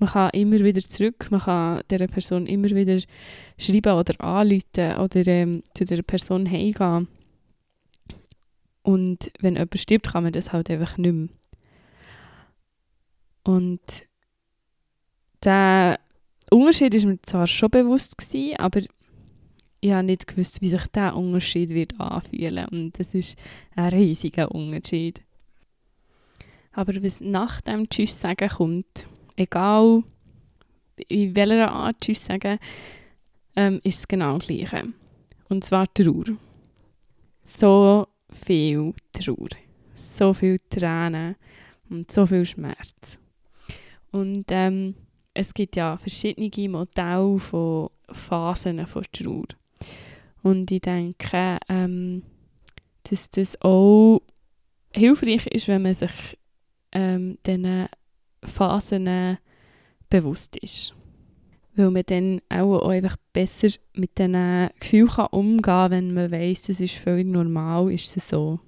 Man 0.00 0.08
kann 0.08 0.30
immer 0.30 0.58
wieder 0.60 0.80
zurück, 0.82 1.30
man 1.30 1.40
kann 1.40 1.82
dieser 1.90 2.06
Person 2.06 2.46
immer 2.46 2.70
wieder 2.70 2.98
schreiben 3.58 3.92
oder 3.92 4.18
anrufen 4.24 4.96
oder 4.98 5.26
ähm, 5.26 5.62
zu 5.74 5.84
dieser 5.84 6.02
Person 6.02 6.50
heimgehen. 6.50 7.06
Und 8.82 9.30
wenn 9.40 9.54
jemand 9.54 9.78
stirbt, 9.78 10.10
kann 10.10 10.24
man 10.24 10.32
das 10.32 10.52
halt 10.52 10.70
einfach 10.70 10.96
nicht 10.96 11.12
mehr. 11.12 11.28
Und 13.44 13.80
der 15.44 16.00
Unterschied 16.50 16.94
war 16.94 17.10
mir 17.10 17.22
zwar 17.22 17.46
schon 17.46 17.70
bewusst, 17.70 18.16
gewesen, 18.16 18.56
aber 18.56 18.80
ich 19.80 19.92
habe 19.92 20.04
nicht 20.04 20.26
gewusst, 20.26 20.62
wie 20.62 20.70
sich 20.70 20.86
dieser 20.88 21.14
Unterschied 21.14 21.70
wird 21.70 22.00
anfühlen 22.00 22.66
Und 22.68 22.98
das 22.98 23.14
ist 23.14 23.38
ein 23.76 23.92
riesiger 23.92 24.50
Unterschied. 24.50 25.22
Aber 26.72 26.94
was 27.02 27.20
nach 27.20 27.60
dem 27.60 27.88
Tschüss 27.88 28.18
sagen 28.18 28.48
kommt, 28.48 29.06
egal 29.40 30.02
in 31.08 31.34
welcher 31.34 31.72
Art 31.72 32.00
Tschüss 32.00 32.24
sagen, 32.26 32.58
ähm, 33.56 33.80
ist 33.82 34.00
es 34.00 34.08
genau 34.08 34.38
das 34.38 34.46
Gleiche. 34.46 34.84
Und 35.48 35.64
zwar 35.64 35.92
Trauer. 35.92 36.36
So 37.44 38.06
viel 38.28 38.92
Trauer. 39.12 39.48
So 39.96 40.32
viel 40.34 40.58
Tränen 40.68 41.36
und 41.88 42.12
so 42.12 42.26
viel 42.26 42.44
Schmerz. 42.44 43.18
Und 44.12 44.44
ähm, 44.50 44.94
es 45.34 45.54
gibt 45.54 45.76
ja 45.76 45.96
verschiedene 45.96 46.68
Modelle 46.68 47.38
von 47.38 47.90
Phasen 48.12 48.86
von 48.86 49.02
Trauer. 49.12 49.48
Und 50.42 50.70
ich 50.70 50.82
denke, 50.82 51.58
ähm, 51.68 52.22
dass 53.04 53.30
das 53.30 53.60
auch 53.62 54.20
hilfreich 54.92 55.46
ist, 55.46 55.68
wenn 55.68 55.82
man 55.82 55.94
sich 55.94 56.38
ähm, 56.92 57.38
diesen 57.46 57.88
Phasen 58.44 59.38
bewusst 60.08 60.56
ist. 60.56 60.94
Weil 61.74 61.90
man 61.90 62.02
dann 62.06 62.40
auch, 62.48 62.88
einfach 62.88 63.16
besser 63.32 63.68
mit 63.94 64.18
diesen 64.18 64.68
Gefühlen 64.80 65.26
umgehen 65.30 65.62
kann, 65.62 65.90
wenn 65.90 66.14
man 66.14 66.30
weiß, 66.30 66.62
das 66.62 66.80
ist 66.80 66.96
völlig 66.96 67.26
normal, 67.26 67.92
ist 67.92 68.16
es 68.16 68.28
so. 68.28 68.60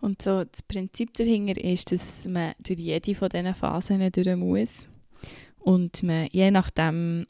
Und 0.00 0.22
so 0.22 0.44
das 0.44 0.62
Prinzip 0.62 1.12
dahinter 1.14 1.62
ist, 1.62 1.92
dass 1.92 2.26
man 2.26 2.54
durch 2.58 2.80
jede 2.80 3.14
von 3.14 3.28
diesen 3.28 3.54
Phasen 3.54 4.10
durch 4.10 4.36
muss 4.36 4.88
und 5.58 6.02
man 6.02 6.28
je 6.32 6.50
nachdem 6.50 7.26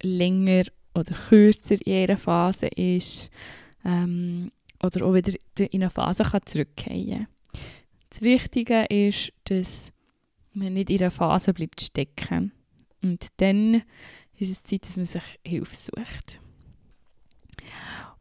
länger 0.00 0.64
oder 0.94 1.14
kürzer 1.14 1.76
in 1.86 1.94
einer 1.94 2.16
Phase 2.16 2.66
ist 2.66 3.30
ähm, 3.84 4.50
oder 4.82 5.06
auch 5.06 5.14
wieder 5.14 5.32
in 5.56 5.68
eine 5.82 5.90
Phase 5.90 6.24
kann 6.24 6.44
zurückkehren 6.44 7.08
kann. 7.08 7.26
Das 8.10 8.20
Wichtige 8.20 8.84
ist, 8.86 9.32
dass 9.44 9.92
man 10.54 10.74
nicht 10.74 10.90
in 10.90 11.00
einer 11.00 11.10
Phase 11.10 11.52
bleibt 11.52 11.80
stecken. 11.80 12.52
Und 13.02 13.26
dann 13.38 13.82
ist 14.38 14.50
es 14.50 14.62
Zeit, 14.62 14.84
dass 14.84 14.96
man 14.96 15.06
sich 15.06 15.22
Hilfe 15.44 15.74
sucht. 15.74 16.40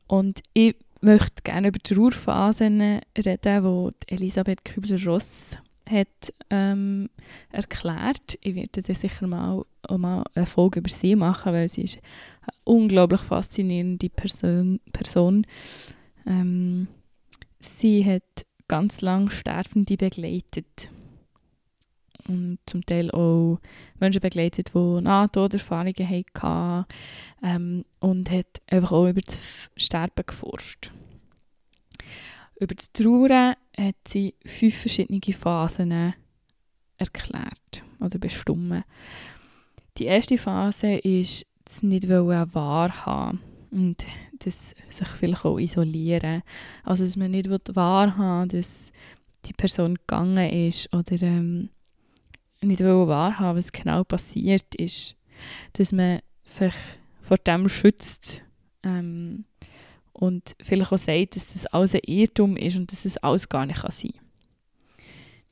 Und 0.07 0.41
ich 0.53 0.75
möchte 1.01 1.41
gerne 1.43 1.69
über 1.69 1.79
die 1.79 1.93
Trauerphasen 1.93 3.01
reden, 3.17 3.91
die 4.07 4.13
Elisabeth 4.13 4.65
Kübler-Ross 4.65 5.57
hat 5.89 6.33
ähm, 6.49 7.09
erklärt. 7.51 8.37
Ich 8.41 8.55
werde 8.55 8.81
dann 8.81 8.95
sicher 8.95 9.27
mal, 9.27 9.63
mal 9.89 10.23
eine 10.33 10.45
Folge 10.45 10.79
über 10.79 10.89
sie 10.89 11.15
machen, 11.15 11.53
weil 11.53 11.67
sie 11.67 11.83
ist 11.83 11.99
eine 12.41 12.53
unglaublich 12.63 13.21
faszinierende 13.21 14.09
Person. 14.09 14.79
Person. 14.93 15.45
Ähm, 16.25 16.87
sie 17.59 18.05
hat 18.05 18.45
ganz 18.67 19.01
lange 19.01 19.31
Sterbende 19.31 19.97
begleitet 19.97 20.91
und 22.27 22.59
zum 22.65 22.85
Teil 22.85 23.11
auch 23.11 23.59
Menschen 23.99 24.21
begleitet, 24.21 24.71
die 24.73 25.01
Nahtoderfahrungen 25.01 25.93
hatten 26.09 26.85
ähm, 27.43 27.85
und 27.99 28.29
hat 28.29 28.61
einfach 28.67 28.91
auch 28.91 29.07
über 29.07 29.21
das 29.21 29.39
Sterben 29.75 30.23
geforscht. 30.25 30.91
Über 32.59 32.75
das 32.75 32.91
Trauern 32.91 33.55
hat 33.77 33.95
sie 34.07 34.35
fünf 34.45 34.75
verschiedene 34.75 35.19
Phasen 35.33 36.13
erklärt 36.97 37.83
oder 37.99 38.19
bestimmt. 38.19 38.83
Die 39.97 40.05
erste 40.05 40.37
Phase 40.37 40.93
ist 40.97 41.47
das 41.65 41.83
nicht 41.83 42.07
wahrhaben 42.07 43.41
und 43.71 44.05
das 44.39 44.75
sich 44.87 45.07
vielleicht 45.07 45.45
auch 45.45 45.57
isolieren. 45.57 46.43
Also 46.83 47.03
dass 47.03 47.17
man 47.17 47.31
nicht 47.31 47.49
wahrhaben 47.75 48.49
dass 48.49 48.91
die 49.45 49.53
Person 49.53 49.95
gegangen 49.95 50.49
ist 50.49 50.93
oder 50.93 51.21
ähm, 51.21 51.69
nicht 52.61 52.81
wahrhaben, 52.83 53.57
was 53.57 53.71
genau 53.71 54.03
passiert 54.03 54.75
ist. 54.75 55.17
Dass 55.73 55.91
man 55.91 56.19
sich 56.43 56.73
vor 57.21 57.37
dem 57.37 57.69
schützt 57.69 58.43
ähm, 58.83 59.45
und 60.13 60.55
vielleicht 60.61 60.91
auch 60.91 60.97
sagt, 60.97 61.35
dass 61.35 61.53
das 61.53 61.65
alles 61.67 61.95
ein 61.95 62.01
Irrtum 62.05 62.57
ist 62.57 62.75
und 62.75 62.91
dass 62.91 63.03
das 63.03 63.17
alles 63.17 63.49
gar 63.49 63.65
nicht 63.65 63.81
sein 63.81 64.11
kann. 64.11 64.21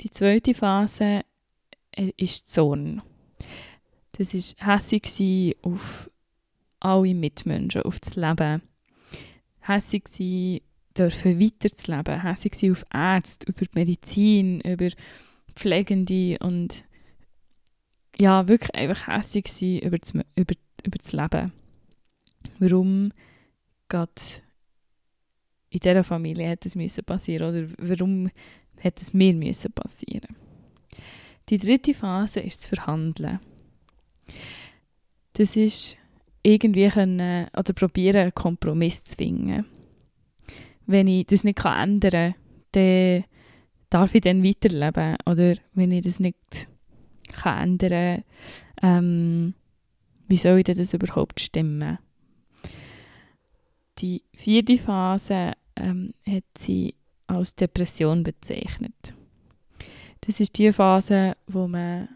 Die 0.01 0.09
zweite 0.11 0.53
Phase 0.53 1.21
äh, 1.91 2.11
ist 2.17 2.47
Zorn. 2.47 3.01
Das 4.13 4.33
war 4.33 4.75
hässig 4.75 5.55
auf 5.61 6.09
alle 6.79 7.13
Mitmenschen, 7.13 7.83
auf 7.83 7.99
das 7.99 8.15
Leben. 8.15 8.61
Hässig 9.61 10.07
sein, 10.07 10.61
dürfen 10.97 11.39
weiterzuleben. 11.39 12.21
Hässig 12.21 12.55
sein 12.55 12.71
auf 12.71 12.85
Ärzte, 12.93 13.47
über 13.47 13.65
die 13.65 13.79
Medizin, 13.79 14.61
über 14.61 14.89
Pflegende 15.55 16.37
und 16.39 16.83
ja, 18.19 18.47
wirklich 18.47 18.73
einfach 18.75 19.07
hässig 19.07 19.47
über 19.83 19.97
das, 19.97 20.13
über, 20.13 20.55
über 20.83 20.97
das 20.97 21.11
Leben. 21.13 21.53
Warum 22.59 23.11
geht 23.87 24.43
in 25.69 25.79
dieser 25.79 26.03
Familie 26.03 26.49
hat 26.49 26.65
es 26.65 26.75
müssen 26.75 27.03
passieren 27.03 27.49
oder 27.49 27.67
warum 27.77 28.29
hat 28.83 29.01
es 29.01 29.13
mir 29.13 29.33
müssen 29.33 29.71
passieren? 29.71 30.35
Die 31.49 31.57
dritte 31.57 31.93
Phase 31.93 32.39
ist 32.41 32.61
das 32.61 32.67
Verhandeln. 32.67 33.39
Das 35.33 35.55
ist 35.55 35.97
irgendwie 36.43 36.89
können, 36.89 37.47
oder 37.55 37.73
probieren, 37.73 38.21
einen 38.21 38.35
Kompromiss 38.35 39.03
zu 39.03 39.15
finden. 39.15 39.65
Wenn 40.85 41.07
ich 41.07 41.27
das 41.27 41.43
nicht 41.43 41.63
ändern 41.63 42.33
kann, 42.33 42.35
dann 42.71 43.23
darf 43.89 44.15
ich 44.15 44.21
dann 44.21 44.43
weiterleben. 44.43 45.17
Oder 45.25 45.55
wenn 45.73 45.91
ich 45.91 46.03
das 46.03 46.19
nicht 46.19 46.67
kann 47.33 47.79
ändern 47.79 48.23
ähm, 48.81 49.53
wie 50.27 50.37
soll 50.37 50.59
ich 50.59 50.65
das 50.65 50.93
überhaupt 50.93 51.39
stimmen? 51.39 51.97
Die 53.97 54.23
vierte 54.33 54.77
Phase 54.77 55.53
ähm, 55.75 56.13
hat 56.25 56.43
sie 56.57 56.95
als 57.27 57.55
Depression 57.55 58.23
bezeichnet. 58.23 59.13
Das 60.21 60.39
ist 60.39 60.57
die 60.57 60.71
Phase, 60.71 61.35
wo 61.47 61.67
man 61.67 62.09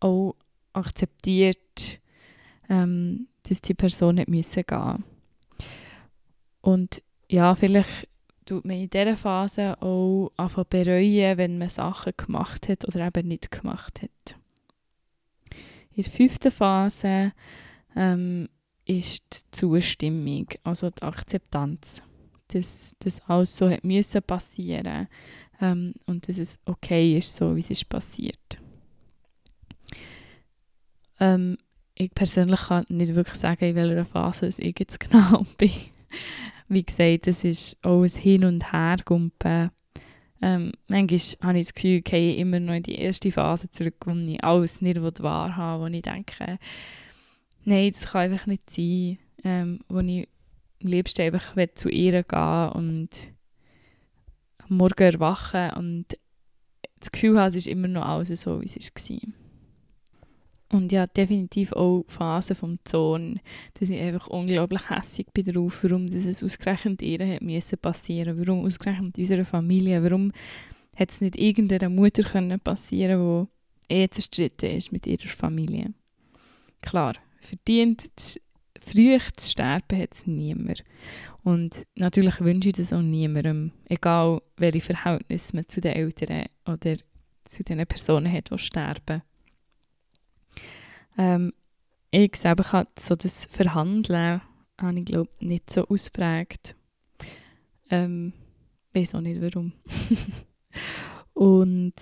auch 0.00 0.36
akzeptiert, 0.72 2.00
ähm, 2.68 3.26
dass 3.48 3.60
die 3.62 3.74
Person 3.74 4.16
nicht 4.16 4.28
müssen 4.28 4.64
gehen 4.66 5.04
Und 6.60 7.02
ja, 7.28 7.54
vielleicht 7.54 8.08
tut 8.44 8.64
man 8.64 8.76
in 8.76 8.90
dieser 8.90 9.16
Phase 9.16 9.80
auch 9.82 10.30
einfach 10.36 10.64
bereuen, 10.64 11.38
wenn 11.38 11.58
man 11.58 11.68
Sachen 11.68 12.12
gemacht 12.16 12.68
hat 12.68 12.86
oder 12.86 13.06
eben 13.06 13.28
nicht 13.28 13.50
gemacht 13.50 14.02
hat. 14.02 14.36
In 15.94 16.02
der 16.02 16.12
fünften 16.12 16.50
Phase 16.50 17.32
ähm, 17.94 18.48
ist 18.84 19.22
die 19.32 19.50
Zustimmung, 19.52 20.48
also 20.64 20.90
die 20.90 21.02
Akzeptanz, 21.02 22.02
dass 22.48 22.96
das 22.98 23.20
alles 23.22 23.56
so 23.56 23.70
hat 23.70 23.84
müssen 23.84 24.22
passieren 24.22 25.08
ähm, 25.60 25.94
und 26.06 26.28
dass 26.28 26.38
es 26.38 26.58
okay 26.64 27.16
ist, 27.16 27.34
so 27.34 27.54
wie 27.54 27.60
es 27.60 27.70
ist 27.70 27.88
passiert. 27.88 28.58
Ähm, 31.20 31.56
ich 31.94 32.12
persönlich 32.12 32.60
kann 32.60 32.86
nicht 32.88 33.14
wirklich 33.14 33.38
sagen, 33.38 33.64
in 33.64 33.76
welcher 33.76 34.04
Phase 34.04 34.48
ich 34.48 34.78
jetzt 34.78 35.00
genau 35.10 35.46
bin. 35.56 35.70
Wie 36.68 36.84
gesagt, 36.84 37.26
es 37.26 37.44
ist 37.44 37.76
auch 37.84 38.02
ein 38.02 38.08
Hin 38.08 38.44
und 38.44 38.72
Her 38.72 38.96
gumpen. 39.04 39.70
Ähm, 40.42 40.72
manchmal 40.88 41.48
habe 41.48 41.58
ich 41.58 41.66
das 41.66 41.74
Gefühl, 41.74 41.98
ich 41.98 42.04
gehe 42.04 42.36
immer 42.36 42.60
noch 42.60 42.74
in 42.74 42.82
die 42.82 42.96
erste 42.96 43.32
Phase 43.32 43.70
zurück, 43.70 43.96
wo 44.04 44.12
ich 44.12 44.42
alles 44.42 44.80
nicht 44.80 45.00
wahrhabe, 45.00 45.82
wo 45.82 45.86
ich 45.86 46.02
denke, 46.02 46.58
nein, 47.64 47.90
das 47.92 48.06
kann 48.06 48.32
einfach 48.32 48.46
nicht 48.46 48.68
sein. 48.70 49.18
Ähm, 49.42 49.80
wo 49.88 50.00
ich 50.00 50.28
am 50.82 50.88
liebsten 50.88 51.22
einfach 51.22 51.54
zu 51.74 51.88
ihr 51.88 52.22
gehen 52.22 52.68
und 52.70 53.10
Morgen 54.68 55.02
erwachen 55.02 55.70
und 55.76 56.06
das 57.00 57.12
Gefühl 57.12 57.38
habe, 57.38 57.48
es 57.48 57.54
ist 57.54 57.66
immer 57.66 57.88
noch 57.88 58.06
alles 58.06 58.28
so, 58.40 58.60
wie 58.62 58.66
es 58.66 58.76
war. 58.76 59.43
Und 60.70 60.92
ja, 60.92 61.06
definitiv 61.06 61.72
auch 61.72 62.04
Phasen 62.08 62.56
vom 62.56 62.78
Zorn, 62.84 63.40
dass 63.78 63.90
ich 63.90 64.00
einfach 64.00 64.26
unglaublich 64.28 64.80
bin 65.32 65.44
darauf, 65.44 65.84
warum 65.84 66.08
das 66.08 66.26
es 66.26 66.42
ausgerechnet 66.42 67.02
ihr 67.02 67.34
hat 67.34 67.42
müssen 67.42 67.78
passieren, 67.78 68.38
warum 68.38 68.64
ausgerechnet 68.64 69.16
unserer 69.16 69.44
Familie, 69.44 70.02
warum 70.02 70.32
hat 70.96 71.10
es 71.10 71.20
nicht 71.20 71.36
irgendeiner 71.36 71.88
Mutter 71.88 72.22
können 72.22 72.58
passieren, 72.60 73.48
die 73.88 73.94
eh 73.94 74.08
zerstritten 74.08 74.70
ist 74.70 74.92
mit 74.92 75.06
ihrer 75.06 75.28
Familie. 75.28 75.92
Klar, 76.80 77.14
verdient 77.40 78.02
früh 78.80 79.18
zu 79.36 79.50
sterben 79.50 80.00
hat 80.00 80.14
es 80.14 80.26
niemand. 80.26 80.84
Und 81.42 81.86
natürlich 81.94 82.40
wünsche 82.40 82.70
ich 82.70 82.76
das 82.76 82.92
auch 82.92 83.02
niemandem, 83.02 83.72
egal 83.88 84.40
welche 84.56 84.80
Verhältnisse 84.80 85.54
man 85.56 85.68
zu 85.68 85.80
den 85.80 85.92
Eltern 85.92 86.46
oder 86.66 86.96
zu 87.44 87.62
den 87.62 87.86
Personen 87.86 88.32
hat, 88.32 88.50
die 88.50 88.58
sterben. 88.58 89.22
Ähm, 91.16 91.52
ich 92.10 92.36
selber 92.36 92.70
habe 92.72 92.90
so 92.98 93.16
das 93.16 93.44
Verhandeln, 93.46 94.40
habe 94.80 94.98
ich 94.98 95.04
glaube 95.04 95.30
nicht 95.40 95.70
so 95.70 95.86
ausprägt. 95.86 96.76
Ähm, 97.90 98.32
weiß 98.92 99.14
auch 99.14 99.20
nicht 99.20 99.40
warum. 99.40 99.72
Und 101.34 101.94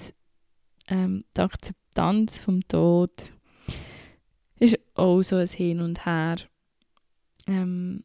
ähm, 0.88 1.24
die 1.36 1.40
Akzeptanz 1.40 2.38
vom 2.38 2.66
Tod 2.68 3.32
ist 4.58 4.78
auch 4.94 5.22
so 5.22 5.36
ein 5.36 5.46
Hin 5.46 5.80
und 5.80 6.04
Her. 6.04 6.36
Ähm, 7.46 8.04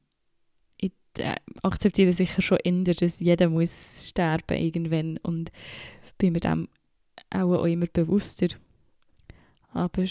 ich 0.78 0.94
äh, 1.18 1.36
akzeptiere 1.62 2.14
sicher 2.14 2.42
schon 2.42 2.60
eher, 2.64 2.94
dass 2.94 3.20
jeder 3.20 3.50
muss 3.50 4.08
sterben 4.08 4.58
irgendwann 4.58 5.18
und 5.18 5.52
bin 6.18 6.34
mir 6.34 6.40
dem 6.40 6.70
auch, 7.30 7.60
auch 7.60 7.66
immer 7.66 7.88
bewusster. 7.88 8.48
Aber 9.74 10.06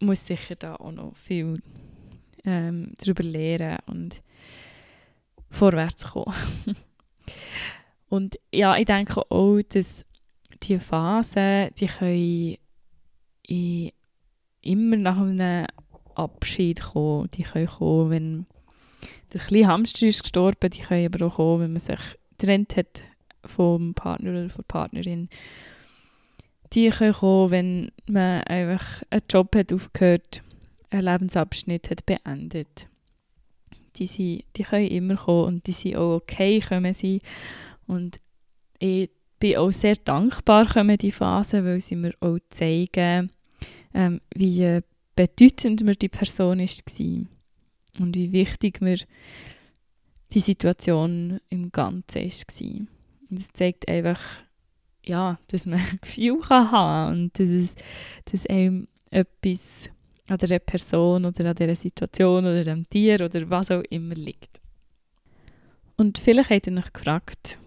muss 0.00 0.26
sicher 0.26 0.56
da 0.56 0.76
auch 0.76 0.92
noch 0.92 1.16
viel 1.16 1.62
ähm, 2.44 2.92
darüber 2.98 3.22
lernen 3.22 3.78
und 3.86 4.22
vorwärts 5.50 6.08
kommen. 6.08 6.34
Und 8.08 8.38
ja, 8.50 8.74
ich 8.76 8.86
denke 8.86 9.20
auch, 9.30 9.60
dass 9.68 10.06
diese 10.62 10.80
Phasen, 10.80 11.70
die 11.74 11.86
können 11.86 12.56
immer 14.62 14.96
nach 14.96 15.18
einem 15.18 15.66
Abschied 16.14 16.80
kommen. 16.80 17.30
Die 17.34 17.42
können 17.42 17.66
kommen, 17.66 18.10
wenn 18.10 18.46
der 19.32 19.40
kleine 19.40 19.66
Hamster 19.68 20.06
ist 20.06 20.22
gestorben, 20.22 20.70
die 20.70 20.80
können 20.80 21.06
aber 21.12 21.26
auch 21.26 21.36
kommen, 21.36 21.62
wenn 21.62 21.72
man 21.72 21.80
sich 21.80 22.00
getrennt 22.38 22.76
hat 22.76 23.02
vom 23.44 23.94
Partner 23.94 24.30
oder 24.30 24.50
von 24.50 24.64
der 24.64 24.72
Partnerin. 24.72 25.28
Die 26.72 26.90
können 26.90 27.14
kommen, 27.14 27.50
wenn 27.50 27.92
man 28.06 28.42
einfach 28.44 29.02
einen 29.10 29.22
Job 29.30 29.54
hat 29.56 29.72
aufgehört, 29.72 30.42
einen 30.90 31.04
Lebensabschnitt 31.04 31.90
hat 31.90 32.06
beendet. 32.06 32.88
Die, 33.96 34.06
sind, 34.06 34.44
die 34.56 34.62
können 34.62 34.88
immer 34.88 35.16
kommen 35.16 35.44
und 35.44 35.66
die 35.66 35.72
sind 35.72 35.96
auch 35.96 36.16
okay, 36.16 36.60
können 36.60 36.94
sie. 36.94 37.20
Und 37.86 38.20
ich 38.78 39.10
bin 39.38 39.56
auch 39.56 39.72
sehr 39.72 39.96
dankbar, 39.96 40.66
kommen 40.66 40.98
die 40.98 41.12
Phasen, 41.12 41.64
weil 41.64 41.80
sie 41.80 41.96
mir 41.96 42.14
auch 42.20 42.38
zeigen, 42.50 43.32
ähm, 43.94 44.20
wie 44.34 44.80
bedeutend 45.16 45.82
mir 45.82 45.96
die 45.96 46.08
Person 46.08 46.58
war 46.60 47.26
und 47.98 48.14
wie 48.14 48.32
wichtig 48.32 48.80
mir 48.80 48.98
die 50.32 50.40
Situation 50.40 51.40
im 51.48 51.72
Ganzen 51.72 52.22
war. 52.22 52.86
Und 53.30 53.38
es 53.38 53.52
zeigt 53.52 53.88
einfach, 53.88 54.20
ja, 55.08 55.38
dass 55.48 55.66
man 55.66 55.80
Gefühl 56.00 56.40
kann 56.40 57.12
und 57.12 57.38
dass, 57.38 57.48
es, 57.48 57.74
dass 58.26 58.46
einem 58.46 58.88
etwas 59.10 59.90
an 60.28 60.38
der 60.38 60.58
Person 60.58 61.24
oder 61.24 61.50
an 61.50 61.56
dieser 61.56 61.74
Situation 61.74 62.44
oder 62.44 62.62
dem 62.62 62.88
Tier 62.88 63.20
oder 63.24 63.48
was 63.48 63.70
auch 63.70 63.82
immer 63.90 64.14
liegt. 64.14 64.60
Und 65.96 66.18
vielleicht 66.18 66.50
habt 66.50 66.66
ihr 66.66 66.76
euch 66.76 66.92
gefragt, 66.92 67.58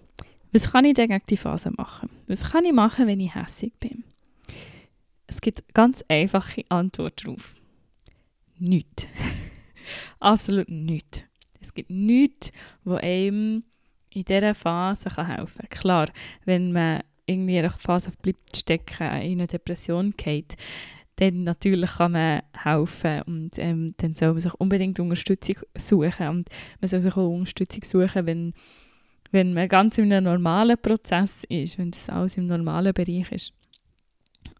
was 0.54 0.71
kann 0.71 0.86
ich 0.86 0.93
denn 0.93 1.10
gegen 1.10 1.23
die 1.30 1.38
Phase 1.38 1.71
machen? 1.71 2.10
Was 2.27 2.51
kann 2.51 2.65
ich 2.65 2.73
machen, 2.73 3.08
wenn 3.08 3.19
ich 3.19 3.34
hässig 3.34 3.73
bin? 3.80 4.04
Es 5.27 5.41
gibt 5.41 5.73
ganz 5.73 6.04
einfache 6.08 6.63
Antwort 6.69 7.23
darauf. 7.25 7.56
Nichts. 8.60 9.08
Absolut 10.19 10.69
nichts. 10.69 11.23
Es 11.60 11.73
gibt 11.73 11.89
nichts, 11.89 12.51
wo 12.84 12.95
einem 12.95 13.63
in 14.10 14.25
dieser 14.25 14.54
Phase 14.54 15.10
helfen 15.15 15.69
kann. 15.69 15.69
Klar, 15.69 16.10
wenn 16.45 16.73
man 16.73 17.01
irgendwie 17.25 17.57
in 17.57 17.65
einer 17.65 17.73
Phase 17.73 18.12
bleibt 18.21 18.55
stecken, 18.55 19.03
in 19.21 19.39
eine 19.39 19.47
Depression 19.47 20.13
geht, 20.17 20.55
dann 21.17 21.43
natürlich 21.43 21.91
kann 21.91 22.13
man 22.13 22.41
helfen 22.53 23.21
und 23.23 23.51
ähm, 23.57 23.93
dann 23.97 24.15
soll 24.15 24.31
man 24.31 24.41
sich 24.41 24.53
unbedingt 24.55 24.99
Unterstützung 24.99 25.57
suchen 25.75 26.27
und 26.27 26.49
man 26.79 26.88
soll 26.88 27.01
sich 27.01 27.15
auch 27.15 27.29
Unterstützung 27.29 27.84
suchen, 27.84 28.25
wenn, 28.25 28.53
wenn 29.31 29.53
man 29.53 29.69
ganz 29.69 29.97
in 29.97 30.12
einem 30.12 30.25
normalen 30.25 30.77
Prozess 30.81 31.43
ist, 31.47 31.77
wenn 31.77 31.91
das 31.91 32.10
alles 32.10 32.38
im 32.38 32.47
normalen 32.47 32.93
Bereich 32.93 33.31
ist. 33.31 33.53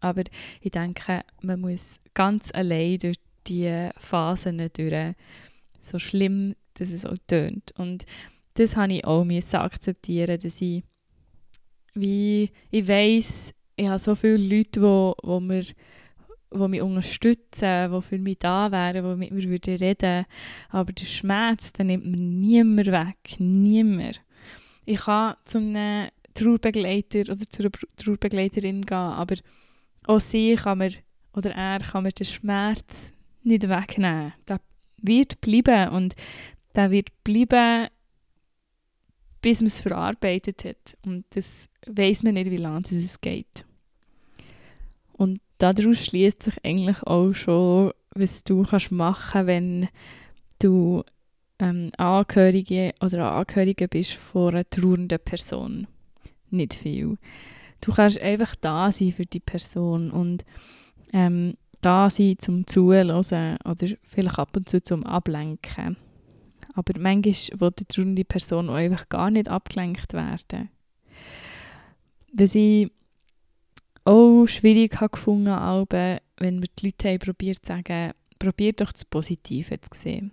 Aber 0.00 0.22
ich 0.60 0.70
denke, 0.70 1.22
man 1.40 1.60
muss 1.60 1.98
ganz 2.14 2.52
allein 2.54 2.98
durch 2.98 3.16
die 3.46 3.90
Phasen 3.98 4.70
durch, 4.72 5.14
so 5.80 5.98
schlimm, 5.98 6.54
dass 6.74 6.90
es 6.90 7.04
auch 7.04 7.16
tönt. 7.26 7.72
Und 7.76 8.06
das 8.54 8.76
habe 8.76 8.94
ich 8.94 9.04
auch 9.04 9.26
akzeptieren, 9.54 10.38
dass 10.40 10.60
ich 10.60 10.84
wie 11.94 12.50
ich 12.70 12.88
weiß, 12.88 13.52
ich 13.76 13.88
habe 13.88 13.98
so 13.98 14.14
viele 14.14 14.36
Leute, 14.36 14.82
wo, 14.82 15.14
wo 15.22 15.40
mir 15.40 15.64
die 16.52 16.68
mich 16.68 16.82
unterstützen, 16.82 17.92
die 17.92 18.02
für 18.02 18.18
mich 18.18 18.38
da 18.38 18.70
wären, 18.70 19.04
die 19.04 19.16
mit 19.16 19.32
mir 19.32 19.48
reden 19.48 19.80
würden. 19.80 20.26
Aber 20.68 20.92
der 20.92 21.04
Schmerz, 21.04 21.72
den 21.72 21.86
nimmt 21.88 22.06
mir 22.06 22.16
niemand 22.16 22.86
weg. 22.88 23.36
Niemand. 23.38 24.20
Ich 24.84 25.00
kann 25.00 25.36
zu 25.44 25.58
einem 25.58 26.08
Trauerbegleiter 26.34 27.20
oder 27.32 27.48
zu 27.48 27.62
einer 27.62 27.70
Trauerbegleiterin 27.96 28.84
gehen, 28.84 28.96
aber 28.96 29.36
auch 30.06 30.20
sie 30.20 30.56
kann 30.56 30.78
mir, 30.78 30.90
oder 31.34 31.52
er 31.52 31.78
kann 31.78 32.04
mir 32.04 32.12
den 32.12 32.26
Schmerz 32.26 33.10
nicht 33.42 33.68
wegnehmen. 33.68 34.32
Der 34.48 34.60
wird 34.98 35.40
bleiben 35.40 35.90
und 35.90 36.14
der 36.74 36.90
wird 36.90 37.10
bleiben, 37.24 37.88
bis 39.42 39.60
man 39.60 39.66
es 39.66 39.80
verarbeitet 39.80 40.64
hat. 40.64 40.96
Und 41.04 41.24
das 41.30 41.68
weiß 41.86 42.22
man 42.22 42.34
nicht, 42.34 42.50
wie 42.50 42.56
lange 42.56 42.84
es 42.90 43.20
geht. 43.20 43.66
Und 45.12 45.40
daraus 45.58 46.04
schließt 46.04 46.44
sich 46.44 46.64
eigentlich 46.64 47.02
auch 47.02 47.32
schon, 47.32 47.92
was 48.14 48.44
du 48.44 48.62
kannst 48.62 48.92
machen 48.92 49.46
wenn 49.46 49.88
du 50.58 51.02
ähm, 51.58 51.90
Angehörige 51.96 52.94
oder 53.00 53.32
Angehörige 53.32 53.88
bist 53.88 54.14
von 54.14 54.54
einer 54.54 54.68
trauernden 54.68 55.18
Person. 55.18 55.86
Nicht 56.50 56.74
viel. 56.74 57.18
Du 57.80 57.92
kannst 57.92 58.20
einfach 58.20 58.54
da 58.56 58.92
sein 58.92 59.12
für 59.12 59.26
die 59.26 59.40
Person 59.40 60.10
und 60.10 60.44
ähm, 61.12 61.54
da 61.80 62.10
sein 62.10 62.36
zum 62.38 62.66
Zuhören 62.66 63.10
oder 63.10 63.58
vielleicht 64.02 64.38
ab 64.38 64.56
und 64.56 64.68
zu 64.68 64.82
zum 64.82 65.04
Ablenken. 65.04 65.96
Aber 66.74 66.98
manchmal 66.98 67.60
will 67.60 67.70
die 67.78 67.84
trauernde 67.84 68.24
Person 68.24 68.70
auch 68.70 68.74
einfach 68.74 69.08
gar 69.08 69.30
nicht 69.30 69.48
abgelenkt 69.48 70.12
werden. 70.14 70.70
Was 72.32 72.54
ich 72.54 72.90
auch 74.04 74.46
schwierig 74.46 75.00
habe 75.00 75.10
gefunden 75.10 75.50
habe, 75.50 76.20
wenn 76.38 76.60
wir 76.60 76.68
die 76.78 76.86
Leute 76.86 77.08
haben 77.08 77.18
probiert 77.18 77.64
zu 77.64 77.68
sagen, 77.68 78.12
probiert 78.38 78.80
doch 78.80 78.92
das 78.92 79.04
Positive 79.04 79.80
zu 79.80 80.00
sehen. 80.00 80.32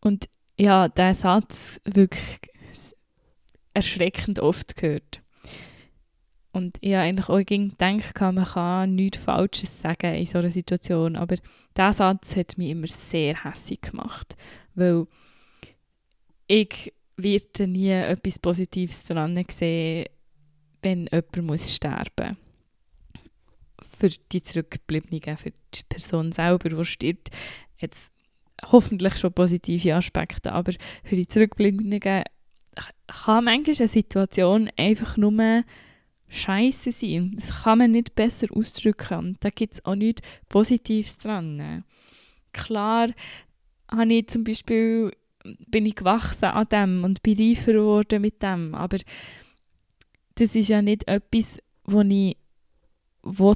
Und 0.00 0.28
ja, 0.56 0.88
diesen 0.88 1.14
Satz 1.14 1.80
wirklich 1.84 2.40
erschreckend 3.74 4.38
oft 4.38 4.76
gehört. 4.76 5.22
Und 6.58 6.76
ich 6.80 6.92
habe 6.92 7.04
eigentlich 7.04 7.28
auch 7.28 7.44
gedacht, 7.44 8.20
man 8.20 8.44
kann 8.44 8.94
nichts 8.96 9.18
Falsches 9.18 9.80
sagen 9.80 10.14
in 10.14 10.26
so 10.26 10.38
einer 10.38 10.50
Situation. 10.50 11.14
Aber 11.14 11.36
dieser 11.76 11.92
Satz 11.92 12.34
hat 12.34 12.58
mich 12.58 12.70
immer 12.70 12.88
sehr 12.88 13.44
hässlich 13.44 13.80
gemacht. 13.80 14.36
Weil 14.74 15.06
ich 16.48 16.92
werde 17.16 17.68
nie 17.68 17.90
etwas 17.90 18.40
Positives 18.40 19.04
daran 19.04 19.40
sehen, 19.48 20.06
wenn 20.82 21.08
jemand 21.12 21.42
muss 21.42 21.72
sterben 21.72 22.36
muss. 23.78 23.90
Für 23.98 24.10
die 24.32 24.42
Zurückgebliebenen, 24.42 25.36
für 25.36 25.50
die 25.50 25.82
Person 25.88 26.32
selber, 26.32 26.70
die 26.70 26.84
stirbt, 26.84 27.30
jetzt 27.76 28.12
hoffentlich 28.66 29.16
schon 29.16 29.32
positive 29.32 29.94
Aspekte, 29.94 30.52
aber 30.52 30.72
für 31.04 31.14
die 31.14 31.28
Zurückgebliebenen 31.28 32.00
kann 32.00 32.24
manchmal 33.44 33.76
eine 33.78 33.88
Situation 33.88 34.70
einfach 34.76 35.16
nur 35.16 35.62
scheiße 36.28 36.92
sein. 36.92 37.32
Das 37.34 37.62
kann 37.62 37.78
man 37.78 37.92
nicht 37.92 38.14
besser 38.14 38.48
ausdrücken 38.54 39.18
und 39.18 39.36
da 39.40 39.50
gibt 39.50 39.74
es 39.74 39.84
auch 39.84 39.94
nichts 39.94 40.22
Positives 40.48 41.18
dran. 41.18 41.84
Klar 42.52 43.10
habe 43.90 44.12
ich 44.12 44.28
zum 44.28 44.44
Beispiel, 44.44 45.12
bin 45.68 45.86
ich 45.86 45.94
gewachsen 45.94 46.46
an 46.46 46.68
dem 46.70 47.04
und 47.04 47.22
bin 47.22 47.38
reifer 47.38 47.72
geworden 47.72 48.22
mit 48.22 48.42
dem, 48.42 48.74
aber 48.74 48.98
das 50.34 50.54
ist 50.54 50.68
ja 50.68 50.82
nicht 50.82 51.08
etwas, 51.08 51.58
was 51.84 52.06
ich 52.06 52.36
will 53.22 53.54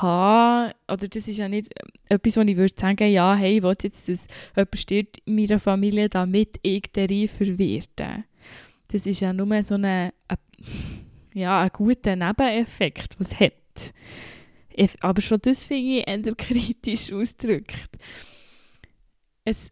haben, 0.00 0.72
oder 0.88 1.08
das 1.08 1.28
ist 1.28 1.36
ja 1.36 1.48
nicht 1.48 1.72
etwas, 2.08 2.36
wo 2.36 2.40
ich 2.40 2.56
würde 2.56 2.74
sagen, 2.76 3.10
ja, 3.10 3.34
hey, 3.34 3.58
ich 3.58 3.62
will 3.62 3.76
jetzt, 3.82 4.08
dass 4.08 4.26
jemand 4.56 4.78
stirbt 4.78 5.18
in 5.24 5.36
meiner 5.36 5.58
Familie, 5.58 6.08
damit 6.08 6.58
ich 6.62 6.82
der 6.94 7.10
reifer 7.10 7.58
werde. 7.58 8.24
Das 8.88 9.06
ist 9.06 9.20
ja 9.20 9.32
nur 9.32 9.62
so 9.62 9.74
eine, 9.74 10.12
eine 10.28 10.38
ja, 11.34 11.62
ein 11.62 11.70
guter 11.70 12.16
Nebeneffekt, 12.16 13.18
was 13.18 13.38
hat. 13.38 13.52
Aber 15.00 15.20
schon 15.20 15.40
das 15.42 15.64
finde 15.64 15.98
ich 15.98 16.08
eher 16.08 16.34
kritisch 16.36 17.12
ausgedrückt. 17.12 17.98
Es, 19.44 19.70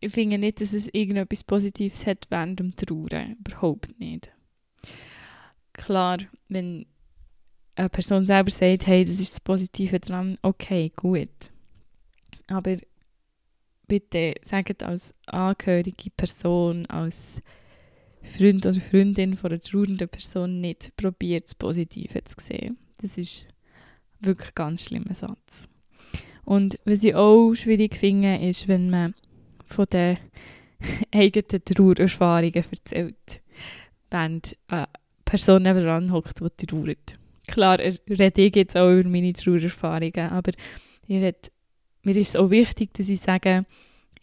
ich 0.00 0.12
finde 0.12 0.38
nicht, 0.38 0.60
dass 0.60 0.72
es 0.72 0.88
irgendetwas 0.88 1.44
Positives 1.44 2.06
hat 2.06 2.26
während 2.30 2.60
dem 2.60 2.74
Trauern. 2.74 3.36
Überhaupt 3.44 3.98
nicht. 3.98 4.32
Klar, 5.72 6.18
wenn 6.48 6.86
eine 7.76 7.88
Person 7.88 8.26
selber 8.26 8.50
sagt, 8.50 8.86
hey, 8.86 9.04
das 9.04 9.18
ist 9.18 9.32
das 9.32 9.40
Positive 9.40 9.98
dran, 10.00 10.38
okay, 10.42 10.92
gut. 10.94 11.28
Aber 12.46 12.76
bitte 13.88 14.34
sagt 14.42 14.82
als 14.82 15.14
angehörige 15.26 16.10
Person, 16.10 16.86
als 16.86 17.42
Freund 18.24 18.66
oder 18.66 18.80
Freundin 18.80 19.36
von 19.36 19.52
einer 19.52 19.60
trauernden 19.60 20.08
Person 20.08 20.60
nicht 20.60 20.96
probiert, 20.96 21.44
das 21.44 21.54
Positive 21.54 22.24
zu 22.24 22.34
sehen. 22.40 22.78
Das 23.00 23.18
ist 23.18 23.46
wirklich 24.20 24.48
ein 24.48 24.54
ganz 24.54 24.84
schlimmer 24.84 25.14
Satz. 25.14 25.68
Und 26.44 26.78
was 26.84 27.04
ich 27.04 27.14
auch 27.14 27.54
schwierig 27.54 27.96
finde, 27.96 28.36
ist, 28.36 28.68
wenn 28.68 28.90
man 28.90 29.14
von 29.64 29.86
den 29.92 30.18
eigenen 31.12 31.64
Trauererfahrungen 31.64 32.64
erzählt, 32.70 33.42
während 34.10 34.56
eine 34.68 34.88
Person 35.24 35.62
nebenan 35.62 36.12
hockt, 36.12 36.40
die 36.60 36.66
trauert. 36.66 37.18
Klar, 37.46 37.78
rede 37.78 38.42
ich 38.42 38.56
jetzt 38.56 38.76
auch 38.76 38.90
über 38.90 39.08
meine 39.08 39.32
Trauererfahrungen, 39.32 40.30
aber 40.30 40.52
ich 41.06 41.20
will, 41.20 41.34
mir 42.02 42.16
ist 42.16 42.28
es 42.28 42.36
auch 42.36 42.50
wichtig, 42.50 42.92
dass 42.94 43.08
ich 43.08 43.20
sage, 43.20 43.64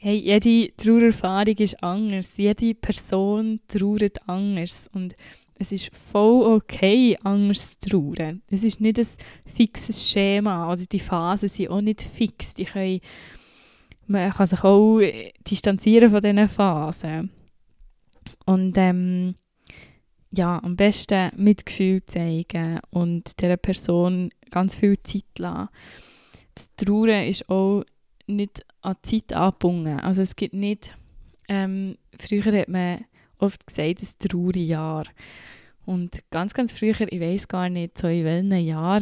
hey, 0.03 0.17
jede 0.17 0.75
Trauererfahrung 0.77 1.55
ist 1.57 1.83
anders. 1.83 2.35
Jede 2.35 2.73
Person 2.73 3.59
trauert 3.67 4.17
anders. 4.27 4.89
Und 4.93 5.15
es 5.59 5.71
ist 5.71 5.91
voll 6.11 6.55
okay, 6.55 7.15
anders 7.23 7.79
zu 7.79 7.89
trauern. 7.89 8.41
Es 8.49 8.63
ist 8.63 8.81
nicht 8.81 8.97
ein 8.97 9.07
fixes 9.45 10.09
Schema. 10.09 10.67
Also 10.67 10.85
die 10.91 10.99
Phasen 10.99 11.49
sind 11.49 11.69
auch 11.69 11.81
nicht 11.81 12.01
fix. 12.01 12.55
Die 12.55 12.65
können, 12.65 12.99
man 14.07 14.31
kann 14.31 14.47
sich 14.47 14.63
auch 14.63 15.01
distanzieren 15.47 16.09
von 16.09 16.21
diesen 16.21 16.49
Phasen. 16.49 17.29
Und 18.47 18.75
ähm, 18.79 19.35
ja, 20.31 20.63
am 20.63 20.77
besten 20.77 21.29
Mitgefühl 21.35 22.03
zeigen 22.07 22.79
und 22.89 23.39
dieser 23.39 23.57
Person 23.57 24.31
ganz 24.49 24.75
viel 24.75 24.97
Zeit 25.03 25.37
lassen. 25.37 25.69
Das 26.55 26.73
Trauern 26.75 27.27
ist 27.27 27.47
auch 27.49 27.83
nicht 28.25 28.65
an 28.81 28.95
die 29.05 29.25
Zeit 29.25 29.37
angebunden. 29.37 29.99
Also 29.99 30.21
es 30.21 30.35
gibt 30.35 30.53
nicht, 30.53 30.95
ähm, 31.47 31.97
früher 32.19 32.59
hat 32.59 32.69
man 32.69 33.05
oft 33.37 33.65
gesagt, 33.65 34.01
ein 34.01 34.29
Trauerjahr. 34.29 35.05
Und 35.85 36.19
ganz, 36.29 36.53
ganz 36.53 36.71
früher, 36.71 37.11
ich 37.11 37.19
weiß 37.19 37.47
gar 37.47 37.69
nicht, 37.69 37.97
so 37.97 38.07
in 38.07 38.23
welchem 38.23 38.65
Jahr, 38.65 39.01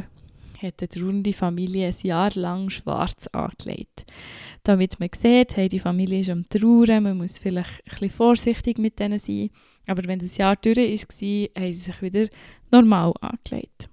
hat 0.62 0.82
eine 0.82 0.90
trauernde 0.90 1.34
Familie 1.34 1.88
ein 1.88 1.96
Jahr 2.04 2.32
lang 2.36 2.70
schwarz 2.70 3.28
angelegt. 3.28 4.06
Damit 4.64 5.00
man 5.00 5.10
sieht, 5.16 5.56
hey, 5.56 5.70
die 5.70 5.80
Familie 5.80 6.20
ist 6.20 6.30
am 6.30 6.48
Trauern, 6.50 7.04
man 7.04 7.18
muss 7.18 7.40
vielleicht 7.40 7.82
ein 7.86 7.90
bisschen 7.90 8.10
vorsichtig 8.12 8.78
mit 8.78 9.00
denen 9.00 9.20
sein. 9.20 9.50
Aber 9.88 10.04
wenn 10.06 10.20
das 10.20 10.38
Jahr 10.38 10.56
durch 10.58 10.78
war, 10.78 10.86
haben 10.86 11.10
sie 11.10 11.74
sich 11.74 12.02
wieder 12.02 12.28
normal 12.72 13.14
angelegt. 13.22 13.90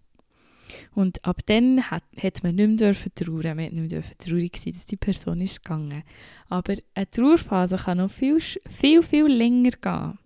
Und 0.94 1.24
ab 1.24 1.40
dann 1.46 1.90
hat, 1.90 2.04
hat 2.20 2.42
man 2.42 2.54
nicht 2.54 2.80
mehr 2.80 2.94
trauern, 3.14 3.56
man 3.56 3.74
nicht 3.74 3.92
mehr 3.92 4.02
traurig 4.18 4.56
sein, 4.56 4.72
dass 4.74 4.86
die 4.86 4.96
Person 4.96 5.40
ist 5.40 5.64
gegangen. 5.64 6.02
Aber 6.48 6.74
eine 6.94 7.10
Trauerphase 7.10 7.76
kann 7.76 7.98
noch 7.98 8.10
viel, 8.10 8.40
viel, 8.40 9.02
viel 9.02 9.26
länger 9.26 9.70
gehen. 9.70 10.18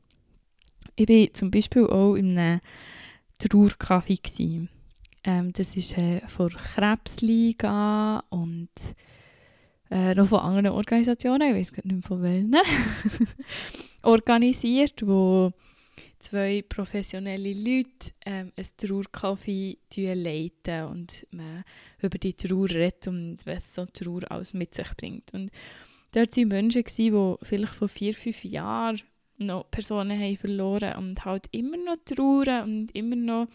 Ich 0.96 1.08
war 1.08 1.34
zum 1.34 1.50
Beispiel 1.50 1.86
auch 1.86 2.14
in 2.14 2.38
einem 2.38 2.60
Trauercafé. 3.38 4.68
Ähm, 5.24 5.52
das 5.52 5.76
ist 5.76 5.96
äh, 5.98 6.20
von 6.28 6.48
Krebsliga 6.48 8.22
und 8.30 8.70
äh, 9.90 10.14
noch 10.14 10.28
von 10.28 10.40
anderen 10.40 10.76
Organisationen, 10.76 11.50
ich 11.50 11.56
weiß 11.56 11.72
nicht 11.72 11.84
mehr 11.84 12.02
von 12.02 12.22
welchen, 12.22 12.56
organisiert, 14.02 15.06
wo 15.06 15.52
zwei 16.20 16.62
professionelle 16.62 17.52
Leute 17.52 18.12
ähm, 18.24 18.52
ein 18.56 18.66
Trauercafé 18.78 19.78
leiten 20.14 20.84
und 20.84 21.26
man 21.32 21.64
über 22.00 22.18
die 22.18 22.34
Trauer 22.34 22.70
redet 22.70 23.08
und 23.08 23.38
was 23.44 23.74
so 23.74 23.86
Trauer 23.86 24.30
alles 24.30 24.54
mit 24.54 24.74
sich 24.74 24.94
bringt. 24.96 25.34
Und 25.34 25.50
dort 26.12 26.36
waren 26.36 26.48
Menschen, 26.48 26.84
die 26.84 27.36
vielleicht 27.42 27.74
vor 27.74 27.88
vier, 27.88 28.14
fünf 28.14 28.44
Jahren 28.44 29.00
noch 29.38 29.70
Personen 29.70 30.18
haben 30.18 30.36
verloren 30.36 30.96
und 30.96 31.24
halt 31.24 31.48
immer 31.50 31.78
noch 31.78 31.96
trauern 32.04 32.64
und 32.64 32.94
immer 32.94 33.16
noch 33.16 33.48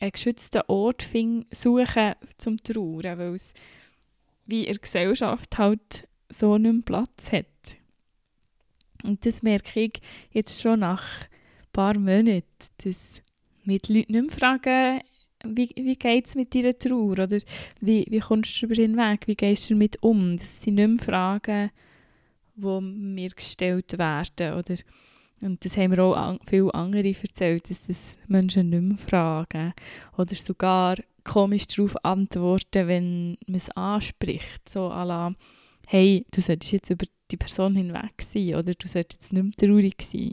einen 0.00 0.12
geschützten 0.12 0.62
Ort 0.68 1.02
suchen 1.50 2.14
zum 2.38 2.62
Trauern, 2.62 3.18
weil 3.18 3.34
es 3.34 3.52
wie 4.46 4.64
in 4.64 4.72
der 4.72 4.78
Gesellschaft 4.78 5.58
halt 5.58 6.08
so 6.30 6.58
mehr 6.58 6.82
Platz 6.84 7.32
hat. 7.32 7.46
Und 9.04 9.24
das 9.26 9.42
merke 9.42 9.80
ich 9.80 10.00
jetzt 10.32 10.60
schon 10.60 10.80
nach 10.80 11.26
paar 11.72 11.98
Monaten, 11.98 12.44
dass 12.84 13.22
mir 13.64 13.78
die 13.78 13.94
Leute 13.94 14.12
nicht 14.12 14.30
mehr 14.30 14.38
fragen, 14.38 15.00
wie, 15.44 15.70
wie 15.76 15.96
geht 15.96 16.26
es 16.26 16.34
mit 16.34 16.54
deiner 16.54 16.78
Trauer 16.78 17.12
oder 17.12 17.38
wie, 17.80 18.06
wie 18.08 18.18
kommst 18.20 18.56
du 18.56 18.66
darüber 18.66 18.82
hinweg, 18.82 19.26
wie 19.26 19.36
gehst 19.36 19.70
du 19.70 19.74
damit 19.74 20.02
um. 20.02 20.36
Das 20.36 20.62
sind 20.62 20.74
nicht 20.74 20.88
mehr 20.88 20.98
Fragen, 21.04 21.70
die 22.56 22.80
mir 22.80 23.30
gestellt 23.30 23.96
werden 23.98 24.54
oder 24.54 24.74
und 25.40 25.64
das 25.64 25.76
haben 25.76 25.90
mir 25.90 26.02
auch 26.02 26.14
an, 26.14 26.40
viele 26.46 26.74
andere 26.74 27.08
erzählt, 27.08 27.70
dass 27.70 27.86
das 27.86 28.16
Menschen 28.26 28.70
nicht 28.70 28.82
mehr 28.82 28.96
fragen 28.96 29.72
oder 30.16 30.34
sogar 30.34 30.96
komisch 31.24 31.66
darauf 31.68 32.04
antworten, 32.04 32.88
wenn 32.88 33.36
man 33.46 33.56
es 33.56 33.70
anspricht. 33.70 34.68
So 34.68 34.88
à 34.88 35.04
la, 35.04 35.32
hey, 35.86 36.24
du 36.32 36.40
solltest 36.40 36.72
jetzt 36.72 36.90
über 36.90 37.06
die 37.30 37.36
Person 37.36 37.76
hinweg 37.76 38.20
sein 38.20 38.54
oder 38.54 38.74
du 38.74 38.88
solltest 38.88 39.22
jetzt 39.22 39.32
nicht 39.32 39.42
mehr 39.42 39.68
traurig 39.68 40.02
sein. 40.02 40.32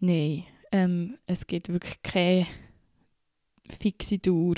Nein, 0.00 0.44
ähm, 0.72 1.16
es 1.26 1.46
gibt 1.46 1.68
wirklich 1.68 2.02
keine 2.02 2.46
fixe 3.78 4.18
Dauer, 4.18 4.56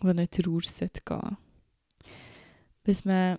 wo 0.00 0.08
eine 0.08 0.28
Trauer 0.28 0.60
gehen 0.60 0.70
sollte. 0.70 1.36
Was 2.84 3.04
man 3.04 3.38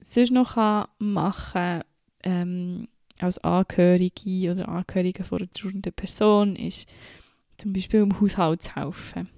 sonst 0.00 0.32
noch 0.32 0.56
machen 0.98 1.52
kann, 1.52 1.84
ähm, 2.22 2.88
als 3.18 3.38
Angehörige 3.38 4.52
oder 4.52 4.68
Angehörige 4.68 5.24
von 5.24 5.38
einer 5.38 5.52
trauernden 5.52 5.92
Person 5.92 6.56
ist 6.56 6.88
zum 7.56 7.72
Beispiel 7.72 8.00
im 8.00 8.20
Haushalt 8.20 8.62
zu 8.62 8.74
helfen. 8.74 9.28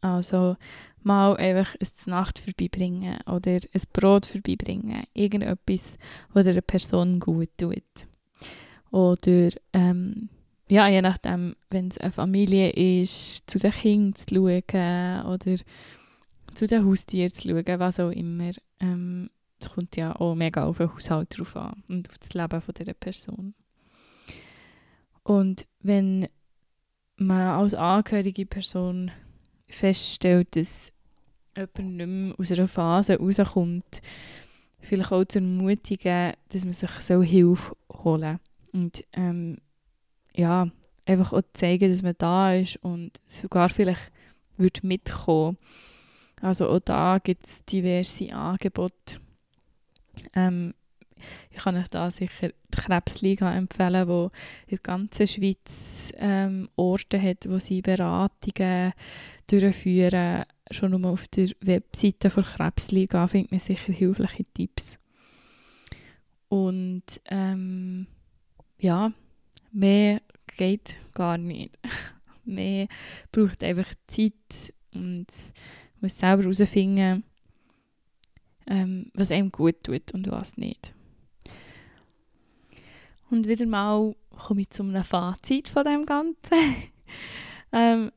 Also 0.00 0.56
mal 1.02 1.36
einfach 1.36 1.74
eine 1.74 2.10
Nacht 2.10 2.38
vorbeibringen 2.38 3.18
oder 3.26 3.52
ein 3.52 3.82
Brot 3.92 4.26
vorbeibringen. 4.26 5.04
Irgendetwas, 5.14 5.94
was 6.32 6.46
der 6.46 6.60
Person 6.60 7.20
gut 7.20 7.50
tut. 7.56 8.08
Oder 8.96 9.50
ähm, 9.74 10.30
ja, 10.70 10.88
je 10.88 11.02
nachdem, 11.02 11.54
wenn 11.68 11.88
es 11.88 11.98
eine 11.98 12.12
Familie 12.12 12.70
ist, 12.70 13.42
zu 13.46 13.58
den 13.58 13.70
Kindern 13.70 14.14
zu 14.14 14.24
schauen 14.34 15.26
oder 15.26 15.56
zu 16.54 16.66
den 16.66 16.86
Haustieren 16.86 17.30
zu 17.30 17.46
schauen, 17.46 17.78
was 17.78 18.00
auch 18.00 18.08
immer. 18.08 18.52
Ähm, 18.80 19.28
es 19.60 19.68
kommt 19.68 19.96
ja 19.96 20.16
auch 20.18 20.34
mega 20.34 20.64
auf 20.64 20.78
den 20.78 20.90
Haushalt 20.94 21.36
drauf 21.36 21.56
an 21.56 21.82
und 21.88 22.08
auf 22.08 22.16
das 22.16 22.32
Leben 22.32 22.58
von 22.58 22.72
dieser 22.72 22.94
Person. 22.94 23.54
Und 25.24 25.66
wenn 25.80 26.28
man 27.16 27.48
als 27.48 27.74
angehörige 27.74 28.46
Person 28.46 29.10
feststellt, 29.68 30.56
dass 30.56 30.90
jemand 31.54 31.96
nicht 31.98 32.06
mehr 32.06 32.34
aus 32.38 32.50
einer 32.50 32.66
Phase 32.66 33.18
rauskommt, 33.18 34.00
vielleicht 34.80 35.12
auch 35.12 35.26
zu 35.26 35.38
ermutigen, 35.38 36.32
dass 36.48 36.64
man 36.64 36.72
sich 36.72 36.90
so 36.92 37.22
Hilfe 37.22 37.76
holen 37.92 38.22
soll. 38.22 38.55
Und 38.76 39.04
ähm, 39.14 39.58
ja, 40.34 40.68
einfach 41.06 41.32
auch 41.32 41.42
zeigen, 41.54 41.90
dass 41.90 42.02
man 42.02 42.14
da 42.18 42.54
ist 42.54 42.76
und 42.76 43.12
sogar 43.24 43.70
vielleicht 43.70 44.12
wird 44.58 44.84
mitkommen. 44.84 45.56
Also 46.42 46.68
auch 46.68 46.80
da 46.80 47.18
gibt 47.18 47.46
es 47.46 47.64
diverse 47.64 48.32
Angebote 48.34 49.20
ähm, 50.34 50.74
ich 51.50 51.58
kann 51.58 51.76
euch 51.76 51.88
da 51.88 52.10
sicher 52.10 52.48
die 52.48 52.76
Krebsliga 52.76 53.54
empfehlen, 53.54 54.06
wo 54.06 54.30
in 54.66 54.76
der 54.76 54.78
ganzen 54.78 55.26
Schweiz 55.26 56.12
ähm, 56.16 56.68
Orte 56.76 57.20
hat, 57.20 57.48
wo 57.48 57.58
sie 57.58 57.80
Beratungen 57.80 58.92
durchführen. 59.46 60.44
Schon 60.70 60.90
nur 60.90 61.10
auf 61.10 61.26
der 61.28 61.48
Webseite 61.60 62.28
der 62.28 62.42
Krebsliga 62.42 63.26
findet 63.28 63.52
man 63.52 63.60
sicher 63.60 63.92
hilfreiche 63.92 64.44
Tipps. 64.44 64.98
Und 66.48 67.04
ähm, 67.26 68.06
ja, 68.78 69.12
mehr 69.72 70.20
geht 70.56 70.96
gar 71.12 71.38
nicht. 71.38 71.78
mehr 72.44 72.88
braucht 73.32 73.62
einfach 73.62 73.92
Zeit 74.06 74.72
und 74.94 75.26
muss 76.00 76.18
selber 76.18 76.42
herausfinden, 76.42 77.24
ähm, 78.66 79.10
was 79.14 79.30
einem 79.30 79.50
gut 79.50 79.82
tut 79.84 80.12
und 80.14 80.30
was 80.30 80.56
nicht. 80.56 80.92
Und 83.30 83.48
wieder 83.48 83.66
mal 83.66 84.14
komme 84.30 84.62
ich 84.62 84.70
zu 84.70 84.82
einem 84.82 85.02
Fazit 85.02 85.68
von 85.68 85.84
dem 85.84 86.06
Ganzen. 86.06 86.56
ähm, 87.72 88.12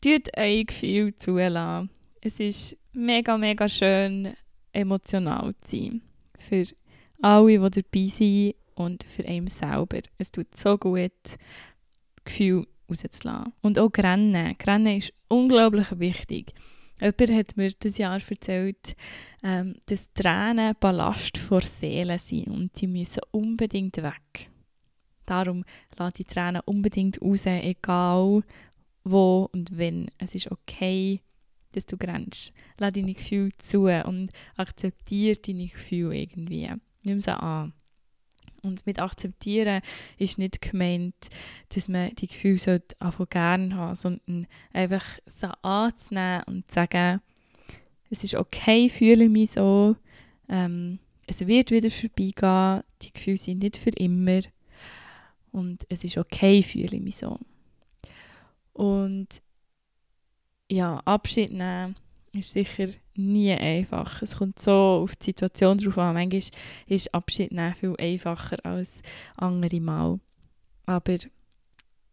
tut 0.00 0.36
euch 0.36 0.66
Gefühl 0.66 1.14
zulassen. 1.16 1.90
Es 2.20 2.40
ist 2.40 2.76
mega, 2.92 3.36
mega 3.36 3.68
schön, 3.68 4.34
emotional 4.72 5.54
zu 5.60 5.76
sein. 5.76 6.02
Für 6.38 6.64
alle, 7.20 7.70
die 7.70 7.82
dabei 7.82 8.04
sind 8.06 8.54
und 8.78 9.04
für 9.04 9.24
einen 9.26 9.48
selber. 9.48 9.98
Es 10.18 10.30
tut 10.30 10.56
so 10.56 10.78
gut, 10.78 11.12
Gefühl 12.24 12.66
rauszulassen. 12.88 13.52
Und 13.60 13.78
auch 13.78 13.90
Rennen. 13.98 14.56
Rennen 14.64 14.98
ist 14.98 15.12
unglaublich 15.28 15.86
wichtig. 15.98 16.52
Jemand 17.00 17.30
hat 17.30 17.56
mir 17.56 17.70
das 17.78 17.98
Jahr 17.98 18.20
erzählt, 18.28 18.96
ähm, 19.42 19.76
dass 19.86 20.12
Tränen 20.14 20.74
Ballast 20.80 21.38
vor 21.38 21.60
Seele 21.60 22.18
sind 22.18 22.48
und 22.48 22.80
die 22.80 22.88
müssen 22.88 23.20
unbedingt 23.30 23.96
weg. 23.98 24.50
Darum 25.24 25.64
lass 25.96 26.14
die 26.14 26.24
Tränen 26.24 26.62
unbedingt 26.64 27.20
raus, 27.20 27.46
egal 27.46 28.42
wo 29.04 29.48
und 29.52 29.76
wenn. 29.76 30.10
Es 30.18 30.34
ist 30.34 30.50
okay, 30.50 31.20
dass 31.72 31.86
du 31.86 31.96
grenzt. 31.96 32.52
Lass 32.78 32.94
deine 32.94 33.14
Gefühle 33.14 33.50
zu 33.58 33.82
und 33.82 34.30
akzeptiere 34.56 35.36
deine 35.36 35.68
Gefühle 35.68 36.16
irgendwie. 36.16 36.68
Nimm 37.04 37.20
sie 37.20 37.38
an. 37.38 37.74
Und 38.62 38.86
mit 38.86 38.98
akzeptieren 38.98 39.82
ist 40.18 40.38
nicht 40.38 40.60
gemeint, 40.60 41.14
dass 41.74 41.88
man 41.88 42.14
die 42.16 42.26
Gefühle 42.26 42.82
einfach 42.98 43.28
gerne 43.28 43.74
haben 43.76 43.94
sondern 43.94 44.46
einfach 44.72 45.04
sie 45.26 45.52
anzunehmen 45.62 46.42
und 46.46 46.70
zu 46.70 46.74
sagen, 46.74 47.20
es 48.10 48.24
ist 48.24 48.34
okay, 48.34 48.88
fühle 48.88 49.28
mich 49.28 49.52
so. 49.52 49.96
Ähm, 50.48 50.98
es 51.26 51.46
wird 51.46 51.70
wieder 51.70 51.90
vorbeigehen, 51.90 52.82
die 53.02 53.12
Gefühle 53.12 53.36
sind 53.36 53.62
nicht 53.62 53.76
für 53.76 53.90
immer 53.90 54.40
und 55.52 55.84
es 55.88 56.04
ist 56.04 56.16
okay, 56.16 56.62
fühle 56.62 56.96
ich 56.96 57.02
mich 57.02 57.16
so. 57.16 57.38
Und 58.72 59.42
ja, 60.70 61.00
Abschied 61.04 61.52
nehmen 61.52 61.96
ist 62.32 62.52
sicher 62.52 62.88
nie 63.18 63.52
einfach. 63.52 64.22
Es 64.22 64.36
kommt 64.36 64.58
so 64.58 64.72
auf 64.72 65.16
die 65.16 65.26
Situation 65.26 65.78
drauf 65.78 65.98
an. 65.98 66.14
Manchmal 66.14 66.42
ist 66.86 67.14
Abschied 67.14 67.52
nehmen 67.52 67.74
viel 67.74 67.94
einfacher 67.98 68.56
als 68.64 69.02
andere 69.36 69.80
Mal. 69.80 70.20
Aber 70.86 71.18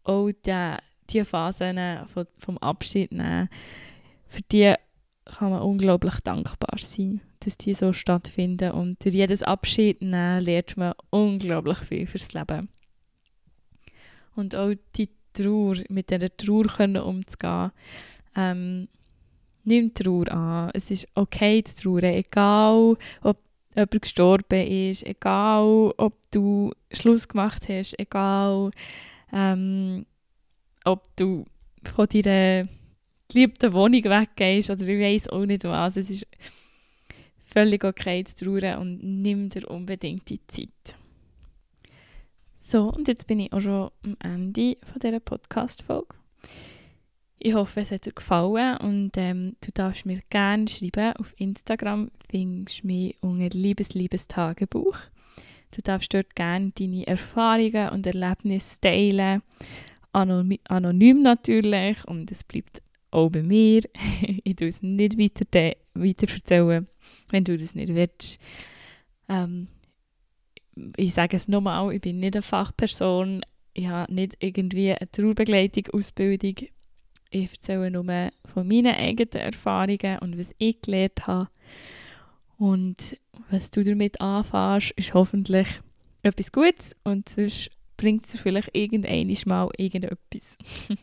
auch 0.04 0.30
die, 0.30 0.76
die 1.10 1.24
Phasen 1.24 2.06
von, 2.06 2.26
vom 2.38 2.58
Abschied 2.58 3.12
nehmen, 3.12 3.48
für 4.26 4.42
die 4.42 4.74
kann 5.24 5.50
man 5.50 5.62
unglaublich 5.62 6.20
dankbar 6.20 6.78
sein, 6.78 7.20
dass 7.40 7.58
die 7.58 7.74
so 7.74 7.92
stattfinden. 7.92 8.72
Und 8.72 9.04
durch 9.04 9.14
jedes 9.14 9.42
Abschied 9.42 10.02
nehmen 10.02 10.42
lernt 10.44 10.76
man 10.76 10.94
unglaublich 11.10 11.78
viel 11.78 12.06
fürs 12.06 12.32
Leben. 12.32 12.68
Und 14.34 14.54
auch 14.54 14.72
die 14.96 15.10
Trauer, 15.32 15.76
mit 15.88 16.10
dieser 16.10 16.34
Trauer 16.36 17.04
umzugehen, 17.04 17.72
ähm, 18.36 18.88
nimm 19.66 19.92
Trauer 19.92 20.30
an. 20.32 20.70
Es 20.74 20.90
ist 20.90 21.08
okay 21.14 21.62
zu 21.64 21.74
trauern, 21.74 22.04
egal 22.04 22.96
ob 23.22 23.38
jemand 23.74 24.02
gestorben 24.02 24.66
ist, 24.66 25.04
egal 25.04 25.92
ob 25.96 26.14
du 26.30 26.72
Schluss 26.92 27.28
gemacht 27.28 27.68
hast, 27.68 27.98
egal 27.98 28.70
ähm, 29.32 30.06
ob 30.84 31.04
du 31.16 31.44
von 31.82 32.06
deiner 32.08 32.68
geliebten 33.28 33.72
Wohnung 33.72 34.04
weggehst 34.04 34.70
oder 34.70 34.86
ich 34.86 35.00
weiß 35.00 35.28
auch 35.28 35.44
nicht 35.44 35.64
was. 35.64 35.96
Es 35.96 36.10
ist 36.10 36.26
völlig 37.44 37.84
okay 37.84 38.24
zu 38.24 38.44
trauern 38.44 38.78
und 38.78 39.22
nimm 39.22 39.48
dir 39.48 39.68
unbedingt 39.70 40.28
die 40.30 40.40
Zeit. 40.46 40.96
So, 42.58 42.92
und 42.92 43.08
jetzt 43.08 43.26
bin 43.26 43.40
ich 43.40 43.52
auch 43.52 43.60
schon 43.60 43.90
am 44.02 44.16
Ende 44.20 44.76
von 44.90 45.00
dieser 45.00 45.20
Podcast-Folge. 45.20 46.16
Ich 47.46 47.54
hoffe, 47.54 47.80
es 47.80 47.92
hat 47.92 48.04
dir 48.04 48.12
gefallen 48.12 48.76
und 48.78 49.12
ähm, 49.14 49.54
du 49.60 49.70
darfst 49.72 50.04
mir 50.04 50.20
gerne 50.30 50.66
schreiben. 50.66 51.12
Auf 51.12 51.32
Instagram 51.38 52.10
findest 52.28 52.82
du 52.82 52.88
mich 52.88 53.14
unter 53.20 53.56
Liebes, 53.56 53.94
Liebes 53.94 54.26
Tagebuch. 54.26 54.98
Du 55.70 55.80
darfst 55.80 56.12
dort 56.12 56.34
gerne 56.34 56.72
deine 56.76 57.06
Erfahrungen 57.06 57.90
und 57.90 58.04
Erlebnisse 58.04 58.80
teilen. 58.80 59.42
Anonym, 60.12 61.22
natürlich 61.22 62.04
und 62.08 62.32
es 62.32 62.42
bleibt 62.42 62.82
auch 63.12 63.30
bei 63.30 63.42
mir. 63.42 63.82
ich 64.42 64.56
tue 64.56 64.66
es 64.66 64.82
nicht 64.82 65.16
weiter, 65.16 65.76
weiter 65.94 66.34
erzählen, 66.34 66.88
wenn 67.30 67.44
du 67.44 67.56
das 67.56 67.76
nicht 67.76 67.94
willst. 67.94 68.40
Ähm, 69.28 69.68
ich 70.96 71.14
sage 71.14 71.36
es 71.36 71.46
nochmal, 71.46 71.94
ich 71.94 72.00
bin 72.00 72.18
nicht 72.18 72.34
eine 72.34 72.42
Fachperson. 72.42 73.42
Ich 73.72 73.86
habe 73.86 74.12
nicht 74.12 74.36
irgendwie 74.40 74.90
eine 74.90 75.08
Trauerbegleitung, 75.12 75.86
Ausbildung 75.92 76.56
ich 77.30 77.50
erzähle 77.52 77.90
nur 77.90 78.04
von 78.04 78.68
meinen 78.68 78.94
eigenen 78.94 79.42
Erfahrungen 79.42 80.18
und 80.20 80.38
was 80.38 80.54
ich 80.58 80.80
gelernt 80.80 81.26
habe. 81.26 81.48
Und 82.58 83.16
was 83.50 83.70
du 83.70 83.84
damit 83.84 84.20
anfängst, 84.20 84.92
ist 84.92 85.14
hoffentlich 85.14 85.68
etwas 86.22 86.52
Gutes 86.52 86.96
und 87.04 87.28
sonst 87.28 87.70
bringt 87.96 88.24
es 88.24 88.40
vielleicht 88.40 88.70
irgendein 88.74 89.34
Mal 89.46 89.68
irgendetwas. 89.76 90.56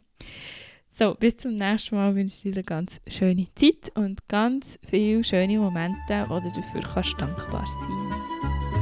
so, 0.91 1.15
bis 1.15 1.37
zum 1.37 1.57
nächsten 1.57 1.95
Mal 1.95 2.15
wünsche 2.15 2.35
ich 2.35 2.41
dir 2.43 2.53
eine 2.53 2.63
ganz 2.63 3.01
schöne 3.07 3.47
Zeit 3.55 3.95
und 3.95 4.27
ganz 4.27 4.79
viele 4.87 5.23
schöne 5.23 5.59
Momente, 5.59 6.25
wo 6.27 6.39
du 6.39 6.49
dafür 6.49 6.81
kannst 6.81 7.13
dankbar 7.19 7.65
sein 7.65 8.09
kannst. 8.09 8.72